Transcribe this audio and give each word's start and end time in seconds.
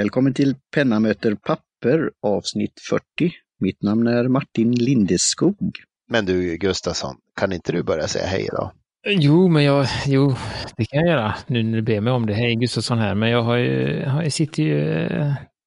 Välkommen 0.00 0.34
till 0.34 0.54
Penna 0.74 1.00
möter 1.00 1.34
papper 1.34 2.10
avsnitt 2.22 2.72
40. 2.90 3.02
Mitt 3.60 3.82
namn 3.82 4.06
är 4.06 4.28
Martin 4.28 4.72
Lindeskog. 4.72 5.76
Men 6.08 6.26
du 6.26 6.56
Gustafsson, 6.56 7.16
kan 7.40 7.52
inte 7.52 7.72
du 7.72 7.82
börja 7.82 8.08
säga 8.08 8.26
hej 8.26 8.48
då? 8.52 8.72
Jo, 9.06 9.48
men 9.48 9.64
jag, 9.64 9.86
jo, 10.06 10.34
det 10.76 10.84
kan 10.84 11.00
jag 11.00 11.08
göra 11.08 11.34
nu 11.46 11.62
när 11.62 11.76
du 11.76 11.82
ber 11.82 12.00
mig 12.00 12.12
om 12.12 12.26
det. 12.26 12.34
Hej 12.34 12.54
Gustafsson 12.54 12.98
här, 12.98 13.14
men 13.14 13.30
jag 13.30 13.42
har 13.42 13.56
ju, 13.56 13.98
jag 13.98 14.32
sitter 14.32 14.62
ju, 14.62 15.08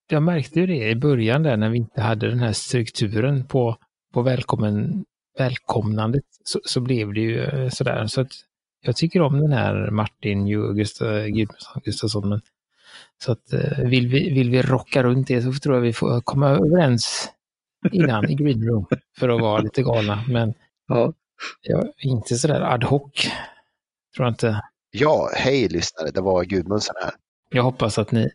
jag 0.10 0.24
märkte 0.24 0.60
ju 0.60 0.68
det 0.68 0.90
i 0.90 0.96
början 0.96 1.44
där 1.44 1.58
när 1.58 1.70
vi 1.70 1.78
inte 1.78 2.02
hade 2.02 2.30
den 2.30 2.40
här 2.40 2.54
strukturen 2.54 3.48
på, 3.48 3.78
på 4.14 4.22
välkommen, 4.22 5.06
välkomnandet, 5.38 6.26
så, 6.44 6.60
så 6.64 6.82
blev 6.82 7.14
det 7.14 7.22
ju 7.22 7.70
sådär. 7.70 8.08
Så 8.08 8.22
att 8.22 8.32
jag 8.86 8.96
tycker 8.96 9.22
om 9.22 9.40
den 9.40 9.52
här 9.52 9.92
Martin 9.92 10.48
Gustafsson, 11.84 12.30
men 12.30 12.42
så 13.24 13.32
att 13.32 13.54
eh, 13.54 13.86
vill 13.86 14.08
vi, 14.08 14.34
vill 14.34 14.50
vi 14.50 14.62
rocka 14.62 15.04
runt 15.04 15.28
det 15.28 15.42
så 15.42 15.54
tror 15.54 15.76
jag 15.76 15.82
vi 15.82 15.94
får 15.94 16.22
komma 16.22 16.50
överens 16.50 17.30
innan 17.92 18.30
i 18.30 18.36
Green 18.36 18.64
Room 18.64 18.86
för 19.18 19.30
att 19.30 19.42
vara 19.42 19.62
lite 19.62 19.84
galna. 19.84 20.24
Men 20.28 20.54
ja. 20.88 21.14
jag 21.62 21.84
är 21.84 22.08
inte 22.08 22.36
sådär 22.36 22.62
ad 22.62 22.86
hoc. 22.86 23.12
Tror 24.16 24.26
jag 24.26 24.32
inte. 24.32 24.62
Ja, 24.92 25.30
hej 25.36 25.70
lyssnare, 25.70 26.12
det 26.12 26.22
var 26.22 26.44
Gudmundsen 26.44 26.96
här. 27.04 27.12
Jag 27.50 27.64
hoppas 27.64 27.98
att 27.98 28.12
ni 28.12 28.30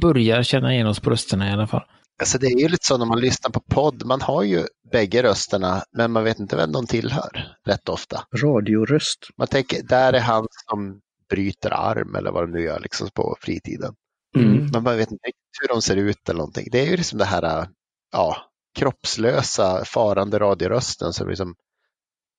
börjar 0.00 0.42
känna 0.42 0.74
igen 0.74 0.86
oss 0.86 1.00
på 1.00 1.10
rösterna 1.10 1.48
i 1.48 1.52
alla 1.52 1.66
fall. 1.66 1.84
Alltså 2.20 2.38
det 2.38 2.46
är 2.46 2.60
ju 2.60 2.68
lite 2.68 2.86
så 2.86 2.98
när 2.98 3.06
man 3.06 3.20
lyssnar 3.20 3.50
på 3.50 3.60
podd, 3.60 4.06
man 4.06 4.20
har 4.20 4.42
ju 4.42 4.66
bägge 4.92 5.22
rösterna 5.22 5.82
men 5.92 6.12
man 6.12 6.24
vet 6.24 6.38
inte 6.38 6.56
vem 6.56 6.72
de 6.72 6.86
tillhör 6.86 7.56
rätt 7.66 7.88
ofta. 7.88 8.24
Radioröst. 8.42 9.28
Man 9.36 9.46
tänker, 9.46 9.82
där 9.82 10.12
är 10.12 10.20
han 10.20 10.46
som 10.70 11.00
bryter 11.30 11.70
arm 11.70 12.14
eller 12.14 12.30
vad 12.30 12.42
de 12.42 12.50
nu 12.50 12.60
gör 12.60 12.80
liksom 12.80 13.08
på 13.14 13.36
fritiden. 13.40 13.94
Mm. 14.34 14.66
Men 14.72 14.82
man 14.82 14.96
vet 14.96 15.10
inte 15.10 15.30
hur 15.60 15.68
de 15.68 15.82
ser 15.82 15.96
ut 15.96 16.28
eller 16.28 16.38
någonting. 16.38 16.68
Det 16.72 16.80
är 16.80 16.86
ju 16.86 16.96
liksom 16.96 17.18
det 17.18 17.24
här 17.24 17.68
ja, 18.12 18.36
kroppslösa 18.78 19.84
farande 19.84 20.38
radiorösten 20.38 21.12
som, 21.12 21.28
liksom, 21.28 21.54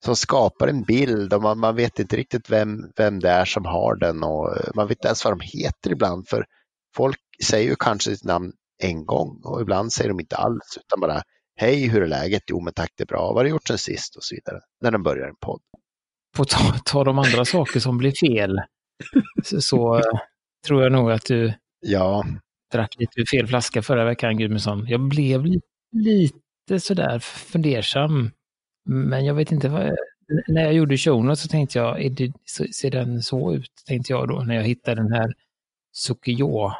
som 0.05 0.15
skapar 0.15 0.67
en 0.67 0.83
bild 0.83 1.33
och 1.33 1.41
man, 1.41 1.59
man 1.59 1.75
vet 1.75 1.99
inte 1.99 2.17
riktigt 2.17 2.49
vem, 2.49 2.91
vem 2.95 3.19
det 3.19 3.29
är 3.29 3.45
som 3.45 3.65
har 3.65 3.95
den 3.95 4.23
och 4.23 4.57
man 4.75 4.87
vet 4.87 4.97
inte 4.97 5.07
ens 5.07 5.25
vad 5.25 5.33
de 5.33 5.39
heter 5.39 5.91
ibland 5.91 6.27
för 6.27 6.45
folk 6.95 7.19
säger 7.43 7.69
ju 7.69 7.75
kanske 7.75 8.11
sitt 8.11 8.23
namn 8.23 8.51
en 8.83 9.05
gång 9.05 9.41
och 9.43 9.61
ibland 9.61 9.93
säger 9.93 10.09
de 10.09 10.19
inte 10.19 10.35
alls 10.35 10.77
utan 10.77 10.99
bara 10.99 11.21
Hej, 11.57 11.87
hur 11.87 12.01
är 12.01 12.07
läget? 12.07 12.43
Jo, 12.47 12.61
men 12.61 12.73
tack, 12.73 12.91
det 12.97 13.03
är 13.03 13.05
bra. 13.05 13.27
Vad 13.27 13.35
har 13.35 13.43
du 13.43 13.49
gjort 13.49 13.67
sen 13.67 13.77
sist? 13.77 14.15
Och 14.15 14.23
så 14.23 14.35
vidare. 14.35 14.59
När 14.81 14.91
de 14.91 15.03
börjar 15.03 15.27
en 15.27 15.35
podd. 15.35 15.61
På 16.37 16.45
tal 16.85 17.09
om 17.09 17.19
andra 17.19 17.45
saker 17.45 17.79
som 17.79 17.97
blir 17.97 18.11
fel 18.11 18.61
så, 19.43 19.61
så 19.61 20.01
tror 20.67 20.83
jag 20.83 20.91
nog 20.91 21.11
att 21.11 21.25
du 21.25 21.53
ja. 21.85 22.25
drack 22.71 22.95
lite 22.97 23.25
fel 23.31 23.47
flaska 23.47 23.81
förra 23.81 24.05
veckan, 24.05 24.37
Gudmundsson. 24.37 24.87
Jag 24.87 25.01
blev 25.01 25.45
lite, 25.45 25.67
lite 25.91 26.79
sådär 26.79 27.19
fundersam. 27.19 28.31
Men 28.89 29.25
jag 29.25 29.33
vet 29.33 29.51
inte 29.51 29.69
vad... 29.69 29.95
När 30.47 30.61
jag 30.61 30.73
gjorde 30.73 30.97
showen 30.97 31.35
så 31.35 31.47
tänkte 31.47 31.79
jag, 31.79 32.01
är 32.05 32.09
det, 32.09 32.33
ser 32.75 32.91
den 32.91 33.21
så 33.21 33.53
ut? 33.53 33.71
Tänkte 33.87 34.13
jag 34.13 34.27
då, 34.27 34.43
när 34.43 34.55
jag 34.55 34.63
hittade 34.63 35.01
den 35.01 35.13
här 35.13 35.33
Sukiyo. 35.93 36.71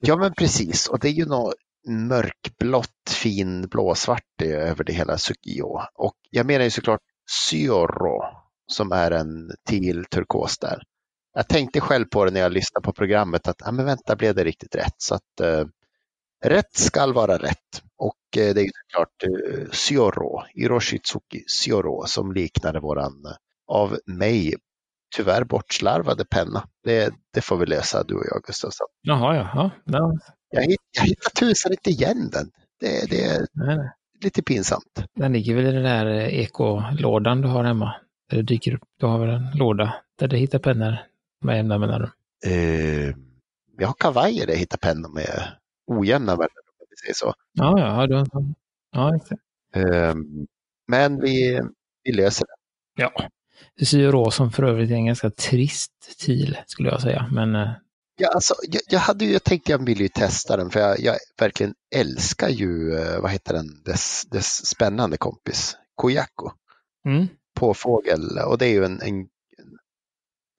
Ja, 0.00 0.16
men 0.16 0.34
precis. 0.34 0.86
Och 0.86 0.98
det 0.98 1.08
är 1.08 1.12
ju 1.12 1.26
något 1.26 1.54
mörkblått, 1.88 3.10
fin 3.10 3.68
blåsvart 3.68 4.42
över 4.42 4.84
det 4.84 4.92
hela 4.92 5.18
Sukiyo. 5.18 5.80
Och 5.94 6.16
jag 6.30 6.46
menar 6.46 6.64
ju 6.64 6.70
såklart 6.70 7.00
Syoro 7.50 8.22
som 8.66 8.92
är 8.92 9.10
en 9.10 9.50
teal 9.68 10.04
turkos 10.04 10.58
där. 10.58 10.82
Jag 11.34 11.48
tänkte 11.48 11.80
själv 11.80 12.04
på 12.04 12.24
det 12.24 12.30
när 12.30 12.40
jag 12.40 12.52
lyssnade 12.52 12.84
på 12.84 12.92
programmet 12.92 13.48
att, 13.48 13.56
ja 13.64 13.72
men 13.72 13.84
vänta, 13.86 14.16
blev 14.16 14.34
det 14.34 14.44
riktigt 14.44 14.74
rätt? 14.74 14.94
Så 14.96 15.14
att 15.14 15.40
eh, 15.40 15.64
rätt 16.44 16.74
skall 16.74 17.12
vara 17.14 17.38
rätt. 17.38 17.82
Och 17.96 18.38
eh, 18.42 18.54
det 18.54 18.60
är 18.60 18.64
ju 18.64 18.70
såklart 18.86 19.22
eh, 19.22 19.70
Syoro, 19.72 20.42
Hiroshitsuki 20.54 21.44
Syoro 21.46 22.06
som 22.06 22.32
liknade 22.32 22.80
våran 22.80 23.24
eh, 23.26 23.32
av 23.68 23.98
mig 24.06 24.54
tyvärr 25.16 25.44
bortslarvade 25.44 26.24
penna. 26.24 26.64
Det, 26.84 27.14
det 27.34 27.40
får 27.40 27.56
vi 27.56 27.66
lösa 27.66 28.02
du 28.02 28.14
och 28.14 28.24
jag 28.30 28.42
Gustafsson. 28.42 28.86
Jaha, 29.02 29.36
jaha. 29.36 29.70
Ja. 29.84 30.12
Jag, 30.50 30.76
jag 30.96 31.02
hittar 31.02 31.30
tusan 31.30 31.72
inte 31.72 31.90
igen 31.90 32.30
den. 32.32 32.50
Det, 32.80 33.10
det 33.10 33.24
är 33.24 33.46
Nej. 33.52 33.90
lite 34.24 34.42
pinsamt. 34.42 35.04
Den 35.14 35.32
ligger 35.32 35.54
väl 35.54 35.66
i 35.66 35.72
den 35.72 35.82
där 35.82 36.06
eh, 36.06 36.40
ekolådan 36.40 37.40
du 37.40 37.48
har 37.48 37.64
hemma? 37.64 37.94
Där 38.30 38.36
det 38.36 38.42
dyker 38.42 38.74
upp, 38.74 38.82
du 39.00 39.06
har 39.06 39.18
väl 39.18 39.30
en 39.30 39.50
låda 39.54 39.94
där 40.18 40.28
du 40.28 40.36
hittar 40.36 40.58
pennor 40.58 40.96
med 41.40 41.56
jämna 41.56 41.78
mellanrum? 41.78 42.10
Eh, 42.46 43.14
jag 43.78 43.86
har 43.86 43.94
kavajer 43.94 44.46
där 44.46 44.52
jag 44.52 44.60
hittar 44.60 44.78
pennor 44.78 45.08
med 45.08 45.52
ojämna 45.86 46.32
mellanrum, 46.32 46.74
om 46.80 46.86
vi 46.90 46.96
säger 46.96 47.14
så. 47.14 47.34
Ja, 47.52 47.78
ja, 47.78 48.06
du, 48.06 48.24
ja 48.92 49.16
exakt. 49.16 49.42
Eh, 49.74 50.14
men 50.86 51.20
vi, 51.20 51.60
vi 52.04 52.12
löser 52.12 52.46
det. 52.46 53.02
Ja, 53.02 53.28
Syro 53.84 54.30
som 54.30 54.50
för 54.50 54.62
övrigt 54.62 54.90
är 54.90 54.94
en 54.94 55.06
ganska 55.06 55.30
trist 55.30 55.92
TIL 56.18 56.58
skulle 56.66 56.88
jag 56.88 57.02
säga. 57.02 57.28
Men, 57.32 57.54
eh, 57.54 57.70
ja, 58.16 58.28
alltså, 58.34 58.54
jag, 58.62 58.82
jag 58.88 58.98
hade 58.98 59.24
ju, 59.24 59.32
jag 59.32 59.44
tänkte 59.44 59.72
jag 59.72 59.86
ville 59.86 60.02
ju 60.02 60.08
testa 60.08 60.56
den 60.56 60.70
för 60.70 60.80
jag, 60.80 61.00
jag 61.00 61.16
verkligen 61.38 61.74
älskar 61.94 62.48
ju, 62.48 62.94
eh, 62.94 63.20
vad 63.20 63.30
heter 63.30 63.54
den, 63.54 63.82
dess, 63.84 64.24
dess 64.30 64.66
spännande 64.66 65.16
kompis, 65.16 65.76
Kojako. 65.94 66.50
Mm. 67.06 67.28
På 67.54 67.74
fågel 67.74 68.38
och 68.46 68.58
det 68.58 68.66
är 68.66 68.72
ju 68.72 68.84
en, 68.84 69.02
en 69.02 69.28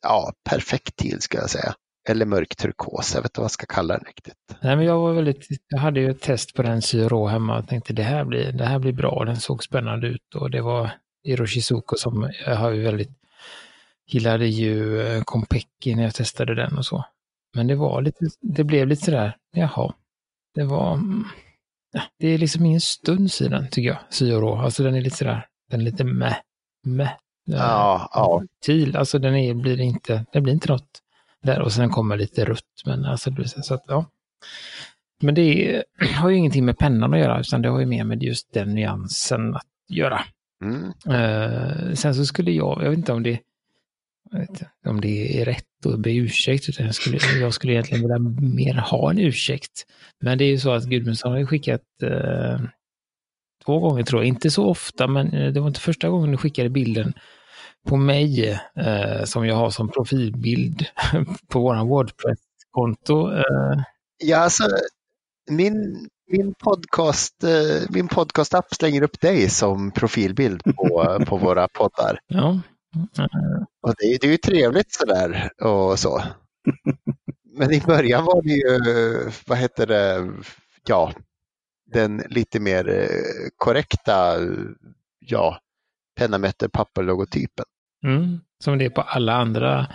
ja, 0.01 0.33
perfekt 0.49 0.95
tid 0.95 1.23
ska 1.23 1.37
jag 1.37 1.49
säga. 1.49 1.73
Eller 2.09 2.25
mörk 2.25 2.55
turkos, 2.55 3.11
jag 3.15 3.21
vet 3.21 3.31
inte 3.31 3.39
vad 3.39 3.45
jag 3.45 3.51
ska 3.51 3.65
kalla 3.65 3.93
den 3.93 4.03
riktigt. 4.05 4.35
Nej, 4.61 4.75
men 4.75 4.85
jag 4.85 4.99
var 4.99 5.13
väldigt, 5.13 5.47
jag 5.67 5.79
hade 5.79 5.99
ju 5.99 6.09
ett 6.11 6.21
test 6.21 6.53
på 6.53 6.61
den 6.61 6.81
syrå 6.81 7.27
hemma 7.27 7.57
och 7.59 7.67
tänkte 7.67 7.93
det 7.93 8.03
här 8.03 8.25
blir, 8.25 8.51
det 8.51 8.65
här 8.65 8.79
blir 8.79 8.93
bra, 8.93 9.25
den 9.25 9.39
såg 9.39 9.63
spännande 9.63 10.07
ut 10.07 10.35
och 10.35 10.51
det 10.51 10.61
var 10.61 10.91
Hiroshizuko 11.23 11.95
som 11.95 12.31
jag 12.45 12.55
har 12.55 12.71
ju 12.71 12.83
väldigt, 12.83 13.11
gillade 14.07 14.47
ju 14.47 15.01
eh, 15.01 15.23
när 15.85 16.03
jag 16.03 16.15
testade 16.15 16.55
den 16.55 16.77
och 16.77 16.85
så. 16.85 17.05
Men 17.55 17.67
det 17.67 17.75
var 17.75 18.01
lite, 18.01 18.25
det 18.41 18.63
blev 18.63 18.87
lite 18.87 19.05
sådär, 19.05 19.37
jaha, 19.51 19.93
det 20.55 20.63
var, 20.63 20.93
mm, 20.93 21.25
ja, 21.91 22.01
det 22.19 22.27
är 22.27 22.37
liksom 22.37 22.65
ingen 22.65 22.81
stuns 22.81 23.41
i 23.41 23.47
den 23.47 23.69
tycker 23.69 23.89
jag, 23.89 23.99
syrå. 24.09 24.55
Alltså 24.55 24.83
den 24.83 24.95
är 24.95 25.01
lite 25.01 25.17
sådär, 25.17 25.47
den 25.71 25.79
är 25.79 25.85
lite 25.85 26.03
meh, 26.03 26.37
meh. 26.85 27.11
Ja, 27.51 28.09
ja. 28.13 28.43
Til, 28.61 28.95
alltså 28.95 29.19
den 29.19 29.35
är, 29.35 29.53
blir 29.53 29.81
inte, 29.81 30.25
det 30.33 30.41
blir 30.41 30.53
inte 30.53 30.71
något 30.71 31.01
där 31.43 31.61
och 31.61 31.71
sen 31.71 31.89
kommer 31.89 32.17
lite 32.17 32.45
rött, 32.45 32.81
men 32.85 33.05
alltså 33.05 33.31
så 33.45 33.73
att 33.73 33.83
ja. 33.87 34.05
Men 35.21 35.35
det 35.35 35.75
är, 35.75 35.83
har 36.15 36.29
ju 36.29 36.37
ingenting 36.37 36.65
med 36.65 36.77
pennan 36.77 37.13
att 37.13 37.19
göra, 37.19 37.39
utan 37.39 37.61
det 37.61 37.69
har 37.69 37.79
ju 37.79 37.85
mer 37.85 38.03
med 38.03 38.23
just 38.23 38.53
den 38.53 38.75
nyansen 38.75 39.55
att 39.55 39.67
göra. 39.89 40.21
Mm. 40.63 40.83
Uh, 41.07 41.93
sen 41.93 42.15
så 42.15 42.25
skulle 42.25 42.51
jag, 42.51 42.83
jag 42.83 42.89
vet 42.89 42.97
inte 42.97 43.13
om 43.13 43.23
det, 43.23 43.39
inte, 44.35 44.69
om 44.85 45.01
det 45.01 45.41
är 45.41 45.45
rätt 45.45 45.85
att 45.85 45.99
be 45.99 46.11
ursäkt, 46.11 46.69
utan 46.69 46.85
jag 46.85 46.95
skulle, 46.95 47.17
jag 47.41 47.53
skulle 47.53 47.73
egentligen 47.73 48.01
vilja 48.01 48.19
mer 48.55 48.73
ha 48.73 49.11
en 49.11 49.19
ursäkt. 49.19 49.85
Men 50.19 50.37
det 50.37 50.43
är 50.43 50.49
ju 50.49 50.57
så 50.57 50.71
att 50.71 50.85
Gudmundsson 50.85 51.31
har 51.31 51.45
skickat 51.45 51.81
uh, 52.03 52.59
två 53.65 53.79
gånger 53.79 54.03
tror 54.03 54.21
jag, 54.21 54.27
inte 54.27 54.51
så 54.51 54.65
ofta, 54.65 55.07
men 55.07 55.33
eh, 55.33 55.53
det 55.53 55.59
var 55.59 55.67
inte 55.67 55.79
första 55.79 56.09
gången 56.09 56.31
du 56.31 56.37
skickade 56.37 56.69
bilden 56.69 57.13
på 57.87 57.97
mig 57.97 58.59
uh, 58.77 59.23
som 59.23 59.47
jag 59.47 59.55
har 59.55 59.69
som 59.69 59.89
profilbild 59.89 60.85
på 61.47 61.59
våran 61.59 61.87
Wordpress-konto. 61.87 63.29
Ja, 64.23 64.37
alltså 64.37 64.63
min 65.49 66.09
min 66.31 66.53
podcast, 66.53 67.43
eh, 67.43 67.89
min 67.89 68.07
podcastapp 68.07 68.75
slänger 68.75 69.01
upp 69.01 69.19
dig 69.21 69.49
som 69.49 69.91
profilbild 69.91 70.63
på, 70.63 71.17
på 71.27 71.37
våra 71.37 71.67
poddar. 71.67 72.19
Ja. 72.27 72.59
Och 73.81 73.93
det, 73.97 74.17
det 74.21 74.27
är 74.27 74.31
ju 74.31 74.37
trevligt 74.37 74.93
sådär 74.93 75.49
och 75.61 75.99
så. 75.99 76.23
Men 77.57 77.71
i 77.71 77.81
början 77.81 78.25
var 78.25 78.41
det 78.41 78.49
ju, 78.49 79.31
vad 79.47 79.57
heter 79.57 79.87
det, 79.87 80.31
ja, 80.87 81.13
den 81.91 82.17
lite 82.17 82.59
mer 82.59 82.89
eh, 82.89 83.49
korrekta, 83.57 84.35
ja, 85.19 85.59
penna, 86.19 86.37
möter, 86.37 86.67
papper-logotypen. 86.67 87.65
Mm, 88.03 88.39
som 88.63 88.77
det 88.77 88.85
är 88.85 88.89
på 88.89 89.01
alla 89.01 89.33
andra 89.33 89.87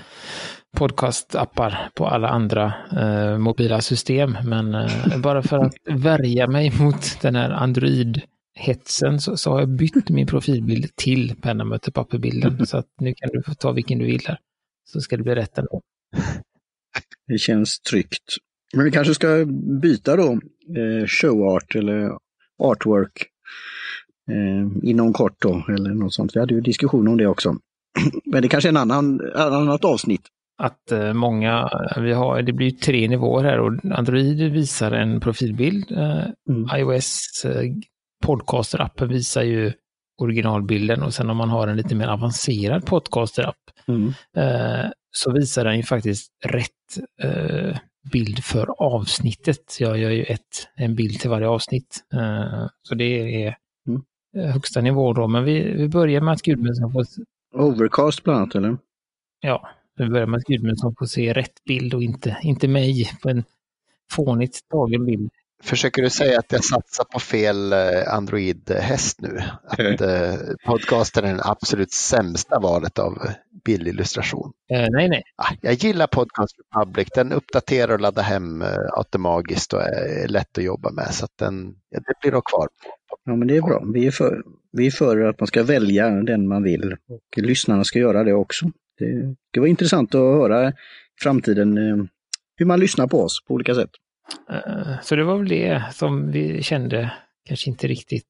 podcastappar 0.74 1.90
på 1.94 2.06
alla 2.06 2.28
andra 2.28 2.74
eh, 2.96 3.38
mobila 3.38 3.80
system. 3.80 4.36
Men 4.44 4.74
eh, 4.74 5.18
bara 5.18 5.42
för 5.42 5.58
att 5.58 5.74
värja 5.88 6.46
mig 6.46 6.72
mot 6.78 7.20
den 7.22 7.36
här 7.36 7.50
Android-hetsen 7.50 9.20
så, 9.20 9.36
så, 9.36 9.50
har 9.50 9.60
jag 9.60 9.68
bytt 9.68 10.10
min 10.10 10.26
profilbild 10.26 10.96
till 10.96 11.36
penna 11.42 11.64
möter 11.64 11.92
papperbilden. 11.92 12.66
Så 12.66 12.76
att 12.76 12.86
nu 13.00 13.14
kan 13.14 13.30
du 13.32 13.42
få 13.42 13.54
ta 13.54 13.72
vilken 13.72 13.98
du 13.98 14.04
vill 14.04 14.26
här. 14.26 14.38
Så 14.84 15.00
ska 15.00 15.16
det 15.16 15.22
bli 15.22 15.34
rätt 15.34 15.58
ändå. 15.58 15.80
Det 17.26 17.38
känns 17.38 17.80
tryggt. 17.80 18.36
Men 18.74 18.84
vi 18.84 18.90
kanske 18.90 19.14
ska 19.14 19.44
byta 19.82 20.16
då 20.16 20.32
eh, 20.32 21.06
showart 21.06 21.74
eller 21.74 22.10
artwork 22.58 23.33
eh, 24.30 24.88
inom 24.90 25.12
kort 25.12 25.36
då, 25.42 25.64
eller 25.68 25.90
något 25.90 26.14
sånt. 26.14 26.36
Vi 26.36 26.40
hade 26.40 26.54
ju 26.54 26.60
diskussion 26.60 27.08
om 27.08 27.16
det 27.16 27.26
också. 27.26 27.56
Men 28.24 28.42
det 28.42 28.48
kanske 28.48 28.68
är 28.68 28.70
en 28.70 28.76
annan, 28.76 29.20
annat 29.36 29.84
avsnitt. 29.84 30.22
att 30.62 30.92
eh, 30.92 31.12
många, 31.12 31.68
vi 31.96 32.12
har, 32.12 32.42
det 32.42 32.52
blir 32.52 32.70
tre 32.70 33.08
nivåer 33.08 33.44
här 33.44 33.58
och 33.60 33.72
Android 33.98 34.52
visar 34.52 34.92
en 34.92 35.20
profilbild. 35.20 35.92
Eh, 35.92 36.24
Mm. 36.50 36.68
iOS 36.76 37.44
eh, 37.44 37.62
podcaster-appen 38.24 39.06
visar 39.08 39.42
ju 39.42 39.72
originalbilden 40.22 41.02
och 41.02 41.14
sen 41.14 41.30
om 41.30 41.36
man 41.36 41.48
har 41.50 41.68
en 41.68 41.76
lite 41.76 41.94
mer 41.94 42.06
avancerad 42.08 42.86
podcaster-app 42.86 43.56
Mm. 43.88 44.08
eh, 44.36 44.90
så 45.10 45.32
visar 45.32 45.64
den 45.64 45.76
ju 45.76 45.82
faktiskt 45.82 46.30
rätt 46.44 46.98
eh, 47.22 47.76
bild 48.12 48.44
för 48.44 48.82
avsnittet. 48.82 49.76
Jag 49.80 49.98
gör 49.98 50.10
ju 50.10 50.22
ett, 50.22 50.68
en 50.76 50.94
bild 50.94 51.20
till 51.20 51.30
varje 51.30 51.48
avsnitt. 51.48 52.04
Eh, 52.14 52.66
så 52.82 52.94
det 52.94 53.44
är 53.44 53.56
högsta 54.34 54.80
nivå 54.80 55.12
då. 55.12 55.28
Men 55.28 55.44
vi, 55.44 55.72
vi 55.72 55.88
börjar 55.88 56.20
med 56.20 56.32
att 56.32 56.42
Gudmundsson 56.42 56.92
får, 56.92 57.04
Overcast 57.54 58.24
bland 58.24 58.38
annat, 58.38 58.54
eller? 58.54 58.76
ja, 59.40 59.68
vi 59.96 60.08
börjar 60.08 60.26
med 60.26 60.38
att 60.38 60.44
Gudmundsson 60.44 60.94
får 60.98 61.06
se 61.06 61.32
rätt 61.32 61.64
bild 61.64 61.94
och 61.94 62.02
inte, 62.02 62.36
inte 62.42 62.68
mig 62.68 63.10
på 63.22 63.28
en 63.28 63.44
fånigt 64.12 64.68
tagen 64.70 65.06
bild. 65.06 65.30
Försöker 65.62 66.02
du 66.02 66.10
säga 66.10 66.38
att 66.38 66.52
jag 66.52 66.64
satsar 66.64 67.04
på 67.04 67.18
fel 67.20 67.72
eh, 67.72 68.14
Android-häst 68.14 69.20
nu? 69.20 69.40
Att 69.68 70.00
eh, 70.00 70.34
podcasten 70.66 71.24
är 71.24 71.34
det 71.34 71.44
absolut 71.44 71.92
sämsta 71.92 72.58
valet 72.58 72.98
av 72.98 73.18
bildillustration? 73.64 74.52
Eh, 74.72 74.86
nej, 74.90 75.08
nej. 75.08 75.22
Ah, 75.36 75.52
jag 75.60 75.74
gillar 75.74 76.06
Podcast 76.06 76.54
Republic. 76.58 77.08
Den 77.14 77.32
uppdaterar 77.32 77.92
och 77.92 78.00
laddar 78.00 78.22
hem 78.22 78.62
eh, 78.62 78.68
automatiskt 78.92 79.72
och 79.72 79.82
är 79.82 80.28
lätt 80.28 80.58
att 80.58 80.64
jobba 80.64 80.90
med. 80.90 81.14
Så 81.14 81.24
att 81.24 81.38
den, 81.38 81.74
ja, 81.90 82.00
det 82.06 82.14
blir 82.20 82.32
nog 82.32 82.44
kvar. 82.44 82.68
Ja, 83.24 83.36
men 83.36 83.48
det 83.48 83.56
är 83.56 83.62
bra. 83.62 83.84
Vi 83.94 84.06
är, 84.06 84.10
för, 84.10 84.42
vi 84.72 84.86
är 84.86 84.90
för 84.90 85.20
att 85.20 85.40
man 85.40 85.46
ska 85.46 85.62
välja 85.62 86.10
den 86.10 86.48
man 86.48 86.62
vill 86.62 86.96
och 87.08 87.38
lyssnarna 87.42 87.84
ska 87.84 87.98
göra 87.98 88.24
det 88.24 88.32
också. 88.32 88.70
Det 88.98 89.34
ska 89.52 89.60
vara 89.60 89.70
intressant 89.70 90.14
att 90.14 90.20
höra 90.20 90.68
i 90.68 90.72
framtiden 91.22 91.78
eh, 91.78 92.04
hur 92.56 92.66
man 92.66 92.80
lyssnar 92.80 93.06
på 93.06 93.20
oss 93.22 93.44
på 93.46 93.54
olika 93.54 93.74
sätt. 93.74 93.90
Eh, 94.50 95.00
så 95.02 95.16
det 95.16 95.24
var 95.24 95.38
väl 95.38 95.48
det 95.48 95.84
som 95.92 96.30
vi 96.30 96.62
kände 96.62 97.12
kanske 97.44 97.70
inte 97.70 97.86
riktigt 97.86 98.26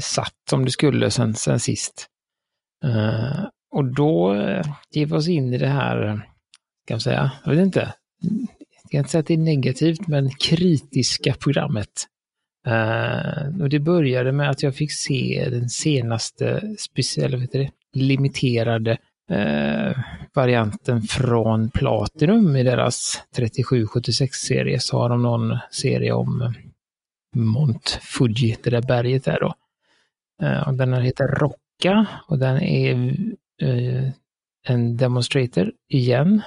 satt 0.00 0.34
som 0.50 0.64
det 0.64 0.70
skulle 0.70 1.10
sen, 1.10 1.34
sen 1.34 1.60
sist. 1.60 2.06
Eh, 2.84 3.44
och 3.74 3.94
då 3.94 4.34
ger 4.90 5.06
vi 5.06 5.12
oss 5.12 5.28
in 5.28 5.54
i 5.54 5.58
det 5.58 5.68
här, 5.68 6.06
kan 6.86 6.94
man 6.94 7.00
säga, 7.00 7.32
jag 7.44 7.50
vet 7.54 7.66
inte, 7.66 7.94
jag 8.82 8.90
kan 8.90 8.98
inte 8.98 9.10
säga 9.10 9.20
att 9.20 9.26
det 9.26 9.34
är 9.34 9.38
negativt, 9.38 10.06
men 10.06 10.30
kritiska 10.30 11.34
programmet. 11.34 12.08
Uh, 12.68 13.62
Och 13.62 13.68
det 13.68 13.78
började 13.78 14.32
med 14.32 14.50
att 14.50 14.62
jag 14.62 14.74
fick 14.74 14.92
se 14.92 15.48
den 15.50 15.68
senaste 15.68 16.76
speciella, 16.78 17.36
vet 17.36 17.52
det, 17.52 17.70
limiterade 17.92 18.98
uh, 19.30 19.98
varianten 20.34 21.02
från 21.02 21.70
Platinum 21.70 22.56
i 22.56 22.62
deras 22.62 23.22
3776-serie 23.36 24.80
så 24.80 24.98
har 24.98 25.08
de 25.08 25.22
någon 25.22 25.58
serie 25.70 26.12
om 26.12 26.42
eh, 26.42 26.50
Mont 27.36 27.98
Fuji, 28.02 28.56
det 28.62 28.70
där 28.70 28.82
berget 28.82 29.24
där 29.24 29.40
då. 29.40 29.54
Uh, 30.46 30.68
och 30.68 30.74
den 30.74 30.92
här 30.92 31.00
heter 31.00 31.24
Rocka 31.28 32.06
och 32.26 32.38
den 32.38 32.62
är 32.62 33.16
en 34.66 34.96
demonstrator 34.96 35.72
igen. 35.88 36.42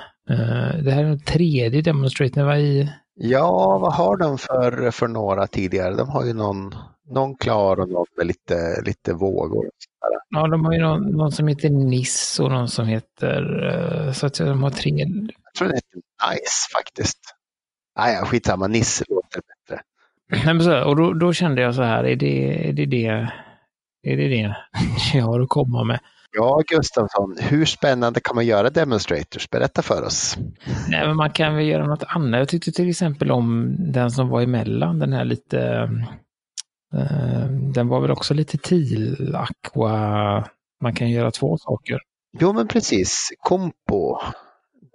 Det 0.83 0.91
här 0.91 1.03
är 1.03 1.07
den 1.07 1.19
tredje 1.19 1.81
demonstratorn 1.81 2.45
var 2.45 2.55
i 2.55 2.89
Ja, 3.15 3.77
vad 3.77 3.93
har 3.93 4.17
de 4.17 4.37
för, 4.37 4.91
för 4.91 5.07
några 5.07 5.47
tidigare? 5.47 5.95
De 5.95 6.09
har 6.09 6.25
ju 6.25 6.33
någon, 6.33 6.75
någon 7.09 7.35
klar 7.35 7.79
och 7.79 7.89
någon 7.89 8.05
med 8.17 8.27
lite, 8.27 8.81
lite 8.85 9.13
vågor. 9.13 9.69
Ja, 10.29 10.47
de 10.47 10.65
har 10.65 10.73
ju 10.73 10.79
någon, 10.79 11.11
någon 11.11 11.31
som 11.31 11.47
heter 11.47 11.69
Niss 11.69 12.39
och 12.39 12.51
någon 12.51 12.69
som 12.69 12.87
heter, 12.87 13.63
eh, 14.07 14.13
så 14.13 14.25
att 14.25 14.33
de 14.33 14.63
har 14.63 14.69
tre. 14.69 14.91
Jag 14.91 15.53
tror 15.57 15.67
den 15.67 15.75
heter 15.75 15.95
Nice 16.31 16.69
faktiskt. 16.77 17.19
Nej, 17.97 18.13
ja, 18.13 18.25
skitsamma. 18.25 18.67
Nisse 18.67 19.05
låter 19.09 19.41
bättre. 19.41 19.81
Nej, 20.31 20.53
men 20.53 20.63
så, 20.63 20.83
och 20.83 20.95
då, 20.95 21.13
då 21.13 21.33
kände 21.33 21.61
jag 21.61 21.75
så 21.75 21.81
här, 21.81 22.03
är 22.03 22.15
det 22.15 22.69
är 22.69 22.73
det, 22.73 22.85
det, 22.85 23.07
är 24.03 24.17
det 24.17 24.27
det 24.27 24.55
jag 25.13 25.25
har 25.25 25.39
att 25.39 25.49
komma 25.49 25.83
med? 25.83 25.99
Ja, 26.37 26.61
Gustafsson, 26.67 27.35
hur 27.39 27.65
spännande 27.65 28.19
kan 28.19 28.35
man 28.35 28.45
göra 28.45 28.69
demonstrators? 28.69 29.49
Berätta 29.49 29.81
för 29.81 30.03
oss. 30.03 30.37
Nej, 30.89 31.07
men 31.07 31.15
man 31.17 31.31
kan 31.31 31.55
väl 31.55 31.65
göra 31.65 31.87
något 31.87 32.03
annat. 32.07 32.39
Jag 32.39 32.49
tyckte 32.49 32.71
till 32.71 32.89
exempel 32.89 33.31
om 33.31 33.75
den 33.79 34.11
som 34.11 34.29
var 34.29 34.41
emellan, 34.41 34.99
den 34.99 35.13
här 35.13 35.25
lite, 35.25 35.59
eh, 36.95 37.45
den 37.73 37.87
var 37.87 38.01
väl 38.01 38.11
också 38.11 38.33
lite 38.33 38.57
teal, 38.57 39.35
aqua, 39.35 40.47
man 40.81 40.93
kan 40.95 41.09
göra 41.09 41.31
två 41.31 41.57
saker. 41.57 41.99
Jo, 42.39 42.53
men 42.53 42.67
precis. 42.67 43.29
Kompo. 43.39 44.17